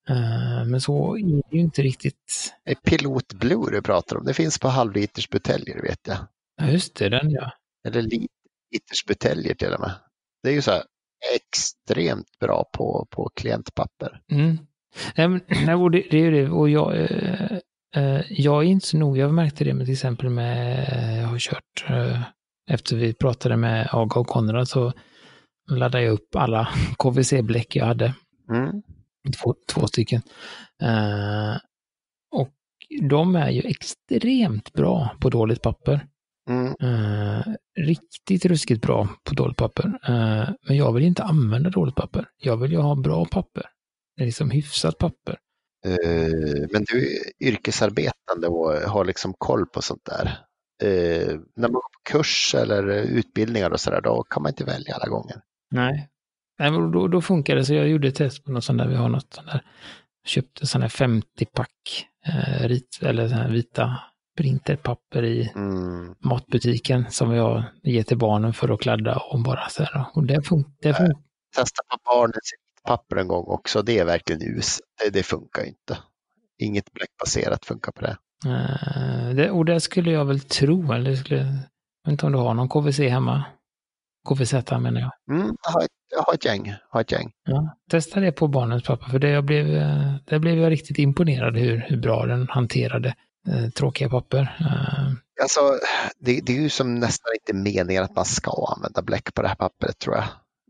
Eh, 0.09 0.65
men 0.67 0.81
så 0.81 1.17
är 1.17 1.23
det 1.23 1.57
ju 1.57 1.61
inte 1.61 1.83
riktigt. 1.83 2.55
Det 2.65 2.71
är 2.71 2.75
Pilot 2.75 3.33
Blue 3.33 3.71
du 3.71 3.83
pratar 3.83 4.17
om. 4.17 4.25
Det 4.25 4.35
finns 4.35 4.59
på 4.59 4.69
halvlitersbuteljer 4.69 5.83
vet 5.83 6.07
jag. 6.07 6.19
Ja, 6.57 6.71
just 6.71 6.97
det, 6.97 7.09
den 7.09 7.31
ja. 7.31 7.53
Eller 7.89 8.03
litersbuteljer 8.73 9.55
till 9.55 9.73
och 9.73 9.81
med. 9.81 9.95
Det 10.43 10.49
är 10.49 10.53
ju 10.53 10.63
så 10.63 10.71
här 10.71 10.83
extremt 11.35 12.39
bra 12.41 12.65
på, 12.73 13.07
på 13.11 13.31
klientpapper. 13.35 14.21
Mm. 14.33 14.59
Nej, 15.17 15.91
det, 15.93 16.07
det 16.11 16.19
är 16.19 16.23
ju 16.23 16.31
det. 16.31 16.51
Och 16.51 16.71
jag, 16.71 16.97
eh, 16.97 17.59
eh, 17.97 18.21
jag 18.29 18.63
är 18.65 18.69
inte 18.69 18.87
så 18.87 18.99
noga. 18.99 19.23
Jag 19.23 19.35
märkte 19.35 19.65
det 19.65 19.75
med 19.75 19.87
till 19.87 19.93
exempel 19.93 20.31
med, 20.31 20.89
jag 21.23 21.27
har 21.27 21.39
kört, 21.39 21.85
eh, 21.89 22.23
efter 22.71 22.97
vi 22.97 23.15
pratade 23.15 23.57
med 23.57 23.89
Aga 23.93 24.21
och 24.21 24.27
Konrad 24.27 24.69
så 24.69 24.93
laddade 25.71 26.05
jag 26.05 26.13
upp 26.13 26.37
alla 26.37 26.69
KVC-bläck 26.99 27.77
jag 27.77 27.87
hade. 27.87 28.15
Mm. 28.51 28.83
Två, 29.43 29.55
två 29.75 29.87
stycken. 29.87 30.23
Eh, 30.83 31.57
och 32.33 32.51
de 33.09 33.37
är 33.37 33.51
ju 33.51 33.61
extremt 33.61 34.73
bra 34.73 35.17
på 35.21 35.31
dåligt 35.31 35.63
papper. 35.63 36.07
Mm. 36.51 36.75
Eh, 36.81 37.43
riktigt 37.77 38.45
ruskigt 38.45 38.83
bra 38.83 39.09
på 39.25 39.35
dåligt 39.35 39.57
papper. 39.57 39.85
Eh, 39.85 40.49
men 40.67 40.77
jag 40.77 40.93
vill 40.93 41.05
inte 41.05 41.23
använda 41.23 41.71
dåligt 41.71 41.95
papper. 41.95 42.29
Jag 42.37 42.57
vill 42.57 42.73
ju 42.73 42.79
ha 42.79 42.95
bra 42.95 43.25
papper. 43.25 43.67
Det 44.17 44.23
är 44.23 44.27
liksom 44.27 44.51
hyfsat 44.51 44.99
papper. 44.99 45.39
Eh, 45.87 46.69
men 46.73 46.85
du 46.85 46.99
är 46.99 47.49
yrkesarbetande 47.49 48.47
och 48.49 48.73
har 48.73 49.05
liksom 49.05 49.35
koll 49.39 49.67
på 49.67 49.83
sånt 49.83 50.05
där. 50.05 50.39
När 51.57 51.69
man 51.69 51.73
går 51.73 51.81
på 51.81 52.11
kurs 52.11 52.55
eller 52.55 52.89
utbildningar 52.89 53.71
och 53.71 53.81
sådär, 53.81 54.01
då 54.01 54.23
kan 54.23 54.43
man 54.43 54.51
inte 54.51 54.65
välja 54.65 54.95
alla 54.95 55.09
gånger. 55.09 55.37
Nej. 55.71 56.09
Nej, 56.59 56.71
då, 56.71 57.09
då 57.09 57.21
funkar 57.21 57.57
det. 57.57 57.65
Så 57.65 57.75
jag 57.75 57.89
gjorde 57.89 58.09
ett 58.09 58.15
test 58.15 58.45
på 58.45 58.53
något 58.53 58.65
sånt 58.65 58.79
där. 58.79 58.89
Vi 58.89 58.95
har 58.95 59.09
något 59.09 59.35
sånt 59.35 59.47
där. 59.47 59.63
Köpte 60.27 60.67
sån 60.67 60.83
här 60.83 60.89
50-pack 60.89 62.07
eh, 62.27 62.69
rit, 62.69 62.99
eller 63.03 63.29
sån 63.29 63.39
här 63.39 63.51
vita 63.51 63.97
printerpapper 64.37 65.25
i 65.25 65.53
Mm. 65.55 66.15
matbutiken 66.19 67.07
som 67.11 67.33
jag 67.35 67.65
ger 67.83 68.03
till 68.03 68.19
barnen 68.19 68.53
för 68.53 68.69
att 68.75 68.81
kladda 68.81 69.17
och 69.33 69.43
bara 69.43 69.69
så 69.69 69.83
här. 69.83 70.05
Och 70.15 70.27
det 70.27 70.43
funkar. 70.43 70.93
Fun 70.93 71.15
Testa 71.57 71.83
på 71.91 71.97
barnens 72.15 72.51
papper 72.87 73.17
en 73.17 73.29
gång 73.29 73.45
också, 73.47 73.83
det 73.83 73.99
är 73.99 74.05
verkligen 74.05 74.57
us. 74.57 74.79
Det, 75.05 75.11
det 75.11 75.23
funkar 75.23 75.65
inte. 75.65 75.99
Inget 76.59 76.93
bläckbaserat 76.93 77.65
funkar 77.65 77.93
på 77.93 78.01
det. 78.01 78.17
Eh, 78.47 79.35
det, 79.35 79.51
och 79.51 79.65
det 79.65 79.81
skulle 79.81 80.11
jag 80.11 80.25
väl 80.25 80.41
tro, 80.41 80.93
eller 80.93 81.15
skulle, 81.15 81.41
jag 81.41 81.45
vet 82.05 82.13
inte 82.13 82.27
om 82.27 82.33
du 82.33 82.39
har 82.39 82.55
någon 82.55 82.69
KVC 82.69 82.99
hemma? 82.99 83.45
KVZ 84.29 84.53
menar 84.53 85.01
jag. 85.01 85.37
Mm, 85.37 85.57
jag, 85.63 85.71
har 85.73 85.81
ett, 85.81 85.91
jag 86.11 86.23
har 86.23 86.35
ett 86.35 86.45
gäng. 86.45 86.75
Har 86.91 87.01
ett 87.01 87.13
gäng. 87.13 87.31
Ja, 87.45 87.77
testa 87.91 88.21
det 88.21 88.33
på 88.33 88.49
barnens 88.49 88.83
pappa, 88.83 89.09
för 89.09 89.19
det, 89.19 89.31
jag 89.31 89.45
blev, 89.45 89.77
eh, 89.77 90.15
det 90.25 90.39
blev 90.39 90.59
jag 90.59 90.71
riktigt 90.71 90.99
imponerad 90.99 91.57
hur, 91.57 91.87
hur 91.89 91.97
bra 91.97 92.27
den 92.27 92.49
hanterade 92.51 93.15
tråkiga 93.75 94.09
papper. 94.09 94.57
Eh, 94.61 95.13
Alltså, 95.43 95.61
det, 96.19 96.41
det 96.41 96.53
är 96.57 96.61
ju 96.63 96.69
som 96.69 96.95
nästan 96.95 97.33
inte 97.35 97.53
meningen 97.71 98.05
att 98.05 98.15
man 98.17 98.25
ska 98.25 98.75
använda 98.77 99.03
bläck 99.03 99.35
på 99.35 99.43
det 99.43 99.49
här 99.49 99.55
pappret 99.55 99.99
tror 99.99 100.17
jag. 100.17 100.25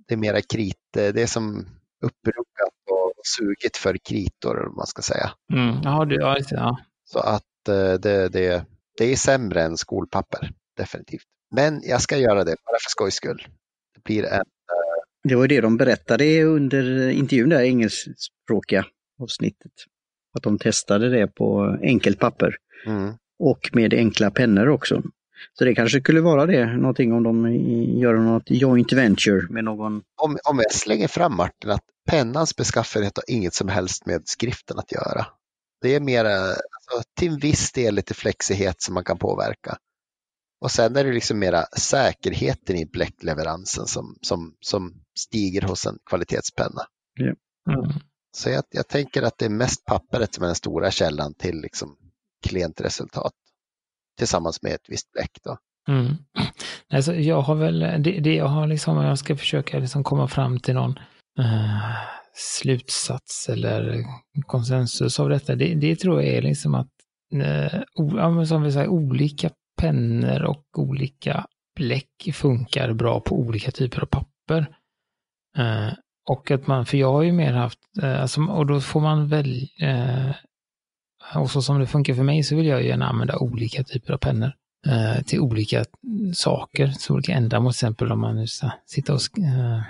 Det 0.09 0.15
är 0.15 0.19
mera 0.19 0.41
krit, 0.43 0.77
det 0.93 1.23
är 1.23 1.27
som 1.27 1.67
uppruggat 2.05 2.75
och 2.91 3.13
sugit 3.37 3.77
för 3.77 3.97
kritor, 4.09 4.65
vad 4.67 4.77
man 4.77 4.87
ska 4.87 5.03
säga. 5.03 5.31
mm, 5.53 5.75
ja, 5.83 6.05
det, 6.05 6.45
ja. 6.51 6.79
Så 7.05 7.19
att 7.19 7.69
eh, 7.69 7.93
det, 7.93 8.29
det, 8.29 8.65
det 8.99 9.05
är 9.13 9.17
sämre 9.17 9.63
än 9.63 9.77
skolpapper, 9.77 10.51
definitivt. 10.77 11.25
Men 11.55 11.81
jag 11.85 12.01
ska 12.03 12.17
göra 12.17 12.45
det, 12.45 12.57
bara 12.67 12.79
för 12.83 12.91
skojs 12.91 13.15
skull. 13.15 13.47
Det 13.95 14.05
blir 14.05 14.25
en, 14.25 14.45
Det 15.29 15.35
var 15.35 15.43
ju 15.43 15.49
det 15.49 15.61
de 15.61 15.77
berättade 15.77 16.43
under 16.45 17.11
intervjun, 17.11 17.49
det 17.49 17.57
här 17.57 17.65
engelskspråkiga 17.65 18.85
avsnittet. 19.23 19.73
Att 20.37 20.43
de 20.43 20.59
testade 20.59 21.09
det 21.09 21.27
på 21.27 21.79
enkelt 21.83 22.19
papper 22.19 22.57
mm, 22.87 23.13
och 23.39 23.71
med 23.73 23.95
enkla 23.95 24.31
pennor 24.31 24.69
också. 24.69 25.03
Så 25.59 25.65
det 25.65 25.75
kanske 25.75 26.01
skulle 26.01 26.21
vara 26.21 26.47
det, 26.47 26.67
någonting 26.67 27.13
om 27.13 27.23
de 27.23 27.55
gör 28.01 28.15
något 28.15 28.43
joint 28.47 28.93
venture 28.93 29.47
med 29.51 29.65
någon. 29.65 30.03
om, 30.23 30.39
om 30.51 30.59
jag 30.59 30.73
slänger 30.73 31.09
fram 31.09 31.37
Martin 31.37 31.71
att 31.71 31.85
pennans 32.11 32.57
beskaffenhet 32.57 33.17
har 33.17 33.35
inget 33.35 33.55
som 33.55 33.69
helst 33.69 34.07
med 34.07 34.23
skriften 34.25 34.79
att 34.79 34.93
göra. 34.93 35.27
Det 35.83 35.95
är 35.95 36.01
mer 36.01 36.25
alltså, 36.25 37.11
till 37.19 37.33
en 37.33 37.39
viss 37.39 37.73
del 37.73 37.95
lite 37.95 38.15
flexighet 38.15 38.83
som 38.83 38.95
man 38.95 39.05
kan 39.05 39.19
påverka. 39.19 39.77
Och 40.61 40.71
sen 40.71 40.97
är 40.97 41.05
det 41.05 41.13
liksom 41.13 41.39
mera 41.39 41.65
säkerheten 41.79 42.77
i 42.77 42.87
bläckleveransen 42.87 43.87
som, 43.87 44.19
som, 44.21 44.55
som 44.61 44.93
stiger 45.19 45.63
hos 45.63 45.87
en 45.87 45.99
kvalitetspenna. 46.07 46.83
Mm. 47.21 47.37
Så 48.33 48.51
jag, 48.51 48.65
jag 48.71 48.89
tänker 48.89 49.23
att 49.23 49.39
det 49.39 49.45
är 49.45 49.51
mest 49.51 49.85
pappret 49.85 50.35
som 50.35 50.45
är 50.45 50.47
den 50.47 50.55
stora 50.55 50.91
källan 50.91 51.35
till 51.35 51.61
liksom 51.61 51.97
klientresultat. 52.49 53.33
Tillsammans 54.19 54.63
med 54.63 54.73
ett 54.73 54.89
visst 54.89 55.13
bläck. 55.13 55.39
Då. 55.45 55.57
Mm. 55.89 56.17
Alltså, 56.93 57.15
jag 57.15 57.41
har 57.41 57.55
väl, 57.55 57.81
det, 57.81 58.21
det 58.21 58.35
jag 58.35 58.49
har 58.49 58.67
liksom, 58.67 58.97
jag 58.97 59.19
ska 59.19 59.37
försöka 59.37 59.79
liksom 59.79 60.05
komma 60.05 60.29
fram 60.29 60.61
till 60.61 60.75
någon 60.75 60.99
eh, 61.39 61.97
slutsats 62.35 63.49
eller 63.49 64.05
konsensus 64.47 65.21
av 65.21 65.29
detta. 65.29 65.55
Det, 65.55 65.75
det 65.75 65.97
tror 65.97 66.23
jag 66.23 66.35
är 66.35 66.43
liksom 66.43 66.75
att, 66.75 66.91
eh, 67.33 67.81
o, 67.95 68.13
ja, 68.17 68.31
men 68.31 68.47
som 68.47 68.63
vi 68.63 68.73
säger, 68.73 68.89
olika 68.89 69.51
pennor 69.81 70.43
och 70.43 70.65
olika 70.79 71.47
bläck 71.77 72.31
funkar 72.35 72.93
bra 72.93 73.21
på 73.21 73.39
olika 73.39 73.71
typer 73.71 74.01
av 74.03 74.07
papper. 74.07 74.77
Eh, 75.59 75.93
och 76.29 76.51
att 76.51 76.67
man, 76.67 76.87
för 76.87 76.99
jag 76.99 77.13
har 77.13 77.23
ju 77.23 77.33
mer 77.33 77.53
haft, 77.53 77.79
eh, 78.03 78.23
alltså, 78.23 78.41
och 78.41 78.67
då 78.67 78.81
får 78.81 79.01
man 79.01 79.29
väl, 79.29 79.69
eh, 79.81 80.31
och 81.35 81.51
så 81.51 81.63
som 81.63 81.79
det 81.79 81.87
funkar 81.87 82.15
för 82.15 82.23
mig 82.23 82.43
så 82.43 82.57
vill 82.57 82.67
jag 82.67 82.85
gärna 82.85 83.09
använda 83.09 83.39
olika 83.39 83.85
typer 83.85 84.13
av 84.13 84.19
pennor 84.19 84.53
eh, 84.87 85.23
till 85.23 85.41
olika 85.41 85.85
saker, 86.35 86.89
till 86.89 87.13
olika 87.13 87.33
ändamål. 87.33 87.73
Till 87.73 87.77
exempel 87.77 88.13
om 88.13 88.21
man 88.21 88.37
nu 88.37 88.47
ska 88.47 88.71
sitta 88.87 89.15
och, 89.15 89.21
eh, 89.39 89.83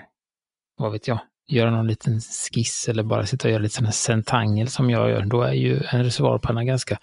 vad 0.76 0.92
vet 0.92 1.08
jag, 1.08 1.18
göra 1.48 1.70
någon 1.70 1.86
liten 1.86 2.20
skiss 2.20 2.88
eller 2.88 3.02
bara 3.02 3.26
sitta 3.26 3.48
och 3.48 3.52
göra 3.52 3.62
lite 3.62 3.74
sån 3.74 3.84
här 3.84 3.92
centangel 3.92 4.68
som 4.68 4.90
jag 4.90 5.10
gör, 5.10 5.24
då 5.24 5.42
är 5.42 5.52
ju 5.52 5.82
en 5.92 6.04
reservoarpanna 6.04 6.64
ganska 6.64 6.98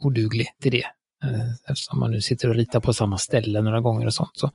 oduglig 0.00 0.46
till 0.60 0.72
det. 0.72 0.86
Eh, 1.24 1.50
eftersom 1.68 1.98
man 1.98 2.10
nu 2.10 2.20
sitter 2.20 2.48
och 2.48 2.54
ritar 2.54 2.80
på 2.80 2.92
samma 2.92 3.18
ställe 3.18 3.62
några 3.62 3.80
gånger 3.80 4.06
och 4.06 4.14
sånt. 4.14 4.30
Så, 4.34 4.50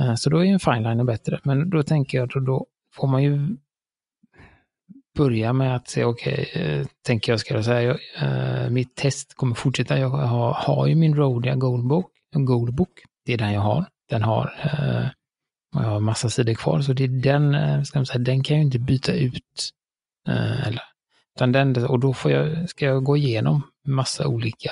eh, 0.00 0.14
så 0.14 0.30
då 0.30 0.38
är 0.38 0.44
ju 0.44 0.52
en 0.52 0.60
fineliner 0.60 1.04
bättre. 1.04 1.40
Men 1.42 1.70
då 1.70 1.82
tänker 1.82 2.18
jag, 2.18 2.28
då, 2.28 2.40
då 2.40 2.66
får 2.98 3.08
man 3.08 3.22
ju 3.22 3.56
börja 5.16 5.52
med 5.52 5.76
att 5.76 5.88
säga, 5.88 6.08
okej, 6.08 6.50
okay, 6.54 6.84
tänker 7.06 7.32
jag 7.32 7.40
ska 7.40 7.54
jag 7.54 7.64
säga, 7.64 7.96
jag, 8.20 8.72
mitt 8.72 8.94
test 8.94 9.34
kommer 9.34 9.54
fortsätta. 9.54 9.98
Jag 9.98 10.08
har, 10.08 10.52
har 10.52 10.86
ju 10.86 10.94
min 10.94 11.14
Rodia 11.16 11.54
Goldbook, 11.54 12.10
Goldbook, 12.34 13.00
det 13.24 13.32
är 13.32 13.38
den 13.38 13.52
jag 13.52 13.60
har. 13.60 13.86
Den 14.10 14.22
har, 14.22 14.54
eh, 14.62 15.08
och 15.76 15.84
jag 15.84 15.88
har 15.88 16.00
massa 16.00 16.30
sidor 16.30 16.54
kvar, 16.54 16.80
så 16.80 16.92
det 16.92 17.04
är 17.04 17.08
den, 17.08 17.86
ska 17.86 17.98
man 17.98 18.06
säga, 18.06 18.18
den 18.18 18.42
kan 18.42 18.56
jag 18.56 18.60
ju 18.60 18.66
inte 18.66 18.78
byta 18.78 19.12
ut. 19.12 19.70
Eller, 20.66 20.82
utan 21.36 21.52
den, 21.52 21.86
och 21.86 22.00
då 22.00 22.14
får 22.14 22.30
jag, 22.30 22.70
ska 22.70 22.84
jag 22.84 23.04
gå 23.04 23.16
igenom 23.16 23.62
massa 23.86 24.26
olika 24.26 24.70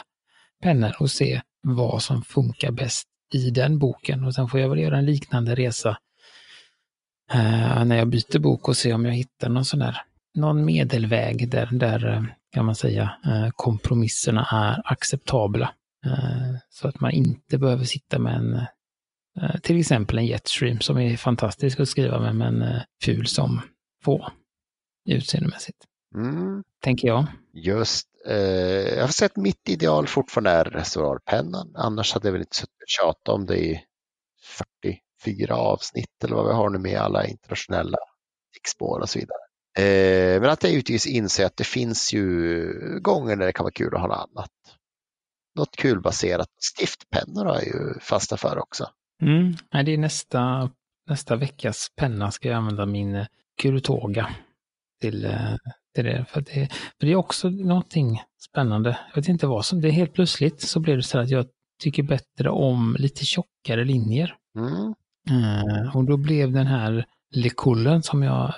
pennor 0.62 0.92
och 0.98 1.10
se 1.10 1.40
vad 1.62 2.02
som 2.02 2.22
funkar 2.22 2.70
bäst 2.70 3.08
i 3.34 3.50
den 3.50 3.78
boken. 3.78 4.24
Och 4.24 4.34
sen 4.34 4.48
får 4.48 4.60
jag 4.60 4.68
väl 4.68 4.78
göra 4.78 4.98
en 4.98 5.06
liknande 5.06 5.54
resa 5.54 5.98
eh, 7.32 7.84
när 7.84 7.96
jag 7.96 8.08
byter 8.08 8.38
bok 8.38 8.68
och 8.68 8.76
se 8.76 8.92
om 8.92 9.04
jag 9.04 9.12
hittar 9.12 9.48
någon 9.48 9.64
sån 9.64 9.80
där 9.80 10.02
någon 10.34 10.64
medelväg 10.64 11.50
där, 11.50 11.68
där 11.72 12.06
eh, 12.12 12.22
kan 12.52 12.64
man 12.64 12.74
säga 12.74 13.16
eh, 13.26 13.48
kompromisserna 13.56 14.46
är 14.52 14.82
acceptabla. 14.92 15.74
Eh, 16.06 16.56
Så 16.70 16.88
att 16.88 17.00
man 17.00 17.10
inte 17.10 17.58
behöver 17.58 17.84
sitta 17.84 18.18
med 18.18 18.34
en, 18.36 18.60
till 19.62 19.80
exempel 19.80 20.18
en 20.18 20.26
Jetstream 20.26 20.80
som 20.80 20.98
är 20.98 21.16
fantastisk 21.16 21.80
att 21.80 21.88
skriva 21.88 22.20
med 22.20 22.34
men 22.36 22.80
ful 23.02 23.26
som 23.26 23.60
få 24.04 24.28
utseendemässigt. 25.08 25.78
Mm, 26.14 26.64
Tänker 26.82 27.08
jag. 27.08 27.26
just, 27.52 28.08
jag 28.96 29.00
har 29.00 29.08
sett 29.08 29.36
mitt 29.36 29.68
ideal 29.68 30.06
fortfarande 30.06 30.50
är 30.50 30.64
reservoarpennan. 30.64 31.72
Annars 31.76 32.12
hade 32.14 32.28
jag 32.28 32.32
väl 32.32 32.40
inte 32.42 32.56
suttit 32.56 32.82
och 32.82 32.88
tjatat 32.88 33.28
om 33.28 33.46
det 33.46 33.58
i 33.58 33.80
44 35.24 35.54
avsnitt 35.54 36.24
eller 36.24 36.34
vad 36.34 36.46
vi 36.46 36.52
har 36.52 36.70
nu 36.70 36.78
med 36.78 36.98
alla 36.98 37.26
internationella 37.26 37.98
stickspår 38.50 39.00
och 39.00 39.08
så 39.08 39.18
vidare. 39.18 39.38
Eh, 39.78 40.40
men 40.40 40.50
att 40.50 40.62
jag 40.62 40.72
givetvis 40.72 41.06
inser 41.06 41.46
att 41.46 41.56
det 41.56 41.64
finns 41.64 42.12
ju 42.12 43.00
gånger 43.00 43.36
när 43.36 43.46
det 43.46 43.52
kan 43.52 43.64
vara 43.64 43.72
kul 43.72 43.94
att 43.94 44.00
ha 44.00 44.08
något 44.08 44.28
annat. 44.30 44.50
Något 45.56 45.76
kulbaserat. 45.76 46.48
Stiftpennor 46.60 47.44
har 47.44 47.54
jag 47.54 47.64
ju 47.64 48.00
fastnat 48.00 48.40
för 48.40 48.58
också. 48.58 48.88
Mm. 49.22 49.54
Nej, 49.72 49.84
det 49.84 49.92
är 49.92 49.98
nästa, 49.98 50.70
nästa 51.10 51.36
veckas 51.36 51.90
penna 51.96 52.30
ska 52.30 52.48
jag 52.48 52.56
använda 52.56 52.86
min 52.86 53.14
eh, 53.14 53.26
Kurutoga 53.62 54.28
till, 55.00 55.24
eh, 55.24 55.56
till 55.94 56.04
det. 56.04 56.24
För 56.28 56.40
det. 56.40 56.68
För 56.72 57.06
det 57.06 57.12
är 57.12 57.16
också 57.16 57.48
någonting 57.48 58.22
spännande. 58.48 58.98
Jag 59.08 59.16
vet 59.22 59.28
inte 59.28 59.46
vad 59.46 59.64
som, 59.64 59.80
det 59.80 59.88
är 59.88 59.92
helt 59.92 60.12
plötsligt 60.12 60.60
så 60.60 60.80
blev 60.80 60.96
det 60.96 61.02
så 61.02 61.18
att 61.18 61.30
jag 61.30 61.46
tycker 61.82 62.02
bättre 62.02 62.50
om 62.50 62.96
lite 62.98 63.24
tjockare 63.24 63.84
linjer. 63.84 64.36
Mm. 64.58 64.94
Eh, 65.30 65.96
och 65.96 66.04
då 66.04 66.16
blev 66.16 66.52
den 66.52 66.66
här 66.66 67.06
Lekullen 67.30 68.02
som 68.02 68.22
jag 68.22 68.54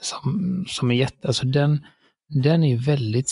som, 0.00 0.64
som 0.68 0.90
är 0.90 0.94
jätte, 0.94 1.28
alltså 1.28 1.46
den, 1.46 1.86
den 2.28 2.64
är 2.64 2.76
väldigt 2.76 3.30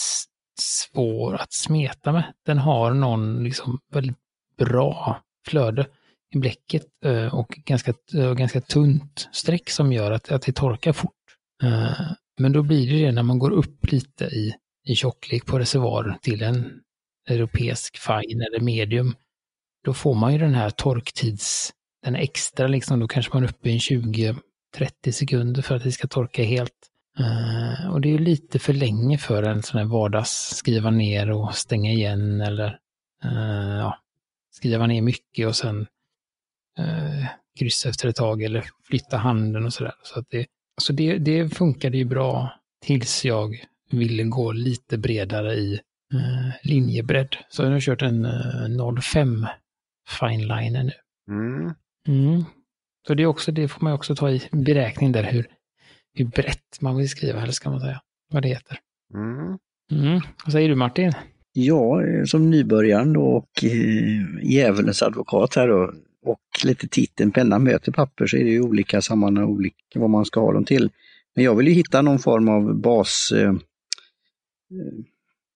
svår 0.59 1.35
att 1.35 1.53
smeta 1.53 2.11
med. 2.11 2.33
Den 2.45 2.57
har 2.57 2.93
någon 2.93 3.43
liksom 3.43 3.79
väldigt 3.93 4.17
bra 4.57 5.21
flöde 5.47 5.87
i 6.35 6.37
bläcket 6.37 6.85
eh, 7.05 7.35
och 7.35 7.47
ganska, 7.65 7.93
eh, 8.13 8.33
ganska 8.33 8.61
tunt 8.61 9.29
streck 9.31 9.69
som 9.69 9.91
gör 9.91 10.11
att, 10.11 10.31
att 10.31 10.41
det 10.41 10.51
torkar 10.51 10.93
fort. 10.93 11.13
Men 12.39 12.51
då 12.51 12.63
blir 12.63 12.91
det 12.91 13.05
det 13.05 13.11
när 13.11 13.23
man 13.23 13.39
går 13.39 13.51
upp 13.51 13.91
lite 13.91 14.25
i, 14.25 14.53
i 14.85 14.95
tjocklek 14.95 15.45
på 15.45 15.59
reservoar 15.59 16.17
till 16.21 16.43
en 16.43 16.81
europeisk 17.29 17.97
fine 17.97 18.41
eller 18.41 18.59
medium. 18.59 19.15
Då 19.83 19.93
får 19.93 20.15
man 20.15 20.33
ju 20.33 20.39
den 20.39 20.53
här 20.53 20.69
torktids, 20.69 21.71
den 22.03 22.15
extra 22.15 22.67
liksom, 22.67 22.99
då 22.99 23.07
kanske 23.07 23.33
man 23.33 23.43
är 23.43 23.49
uppe 23.49 23.69
i 23.69 23.77
20-30 23.77 24.39
sekunder 25.11 25.61
för 25.61 25.75
att 25.75 25.83
det 25.83 25.91
ska 25.91 26.07
torka 26.07 26.43
helt. 26.43 26.89
Uh, 27.19 27.91
och 27.91 28.01
det 28.01 28.07
är 28.07 28.11
ju 28.11 28.17
lite 28.17 28.59
för 28.59 28.73
länge 28.73 29.17
för 29.17 29.43
en 29.43 29.63
sån 29.63 29.77
här 29.79 29.85
vardags 29.85 30.55
skriva 30.55 30.89
ner 30.89 31.31
och 31.31 31.55
stänga 31.55 31.91
igen 31.91 32.41
eller 32.41 32.79
uh, 33.25 33.77
ja, 33.77 33.99
skriva 34.51 34.87
ner 34.87 35.01
mycket 35.01 35.47
och 35.47 35.55
sen 35.55 35.79
uh, 36.79 37.25
kryssa 37.59 37.89
efter 37.89 38.09
ett 38.09 38.15
tag 38.15 38.43
eller 38.43 38.65
flytta 38.83 39.17
handen 39.17 39.65
och 39.65 39.73
sådär. 39.73 39.93
Så 40.03 40.19
att 40.19 40.25
det, 40.29 40.45
så 40.81 40.93
det, 40.93 41.17
det 41.17 41.49
funkade 41.49 41.97
ju 41.97 42.05
bra 42.05 42.59
tills 42.85 43.25
jag 43.25 43.63
ville 43.91 44.23
gå 44.23 44.51
lite 44.51 44.97
bredare 44.97 45.53
i 45.53 45.79
uh, 46.13 46.51
linjebredd. 46.63 47.35
Så 47.49 47.63
jag 47.63 47.71
har 47.71 47.79
kört 47.79 48.01
en 48.01 48.25
uh, 48.25 48.99
05 49.01 49.45
fineliner 50.19 50.83
nu. 50.83 50.93
Mm. 51.29 51.73
Mm. 52.07 52.43
Så 53.07 53.13
det, 53.13 53.23
är 53.23 53.27
också, 53.27 53.51
det 53.51 53.67
får 53.67 53.83
man 53.83 53.93
också 53.93 54.15
ta 54.15 54.29
i 54.29 54.41
beräkning 54.51 55.11
där 55.11 55.23
hur, 55.23 55.47
hur 56.13 56.25
brett 56.25 56.81
man 56.81 56.97
vill 56.97 57.09
skriva, 57.09 57.41
eller 57.41 57.51
ska 57.51 57.69
man 57.69 57.79
säga, 57.79 58.01
vad 58.31 58.41
det 58.41 58.49
heter. 58.49 58.79
Mm. 59.13 59.57
Mm. 59.91 60.21
Vad 60.45 60.51
säger 60.51 60.69
du 60.69 60.75
Martin? 60.75 61.11
Ja, 61.53 62.01
som 62.25 62.49
nybörjaren 62.49 63.13
då 63.13 63.21
och 63.21 63.63
eh, 63.63 64.43
djävulens 64.43 65.01
advokat 65.01 65.55
här 65.55 65.67
då, 65.67 65.93
och 66.25 66.65
lite 66.65 66.87
titeln 66.87 67.31
Penna 67.31 67.59
möter 67.59 67.91
papper 67.91 68.27
så 68.27 68.37
är 68.37 68.43
det 68.43 68.49
ju 68.49 68.61
olika 68.61 69.01
sammanhang, 69.01 69.45
olika 69.45 69.75
vad 69.95 70.09
man 70.09 70.25
ska 70.25 70.39
ha 70.39 70.53
dem 70.53 70.65
till. 70.65 70.89
Men 71.35 71.43
jag 71.45 71.55
vill 71.55 71.67
ju 71.67 71.73
hitta 71.73 72.01
någon 72.01 72.19
form 72.19 72.49
av 72.49 72.75
bas, 72.75 73.31
eh, 73.35 73.49
eh 73.49 73.55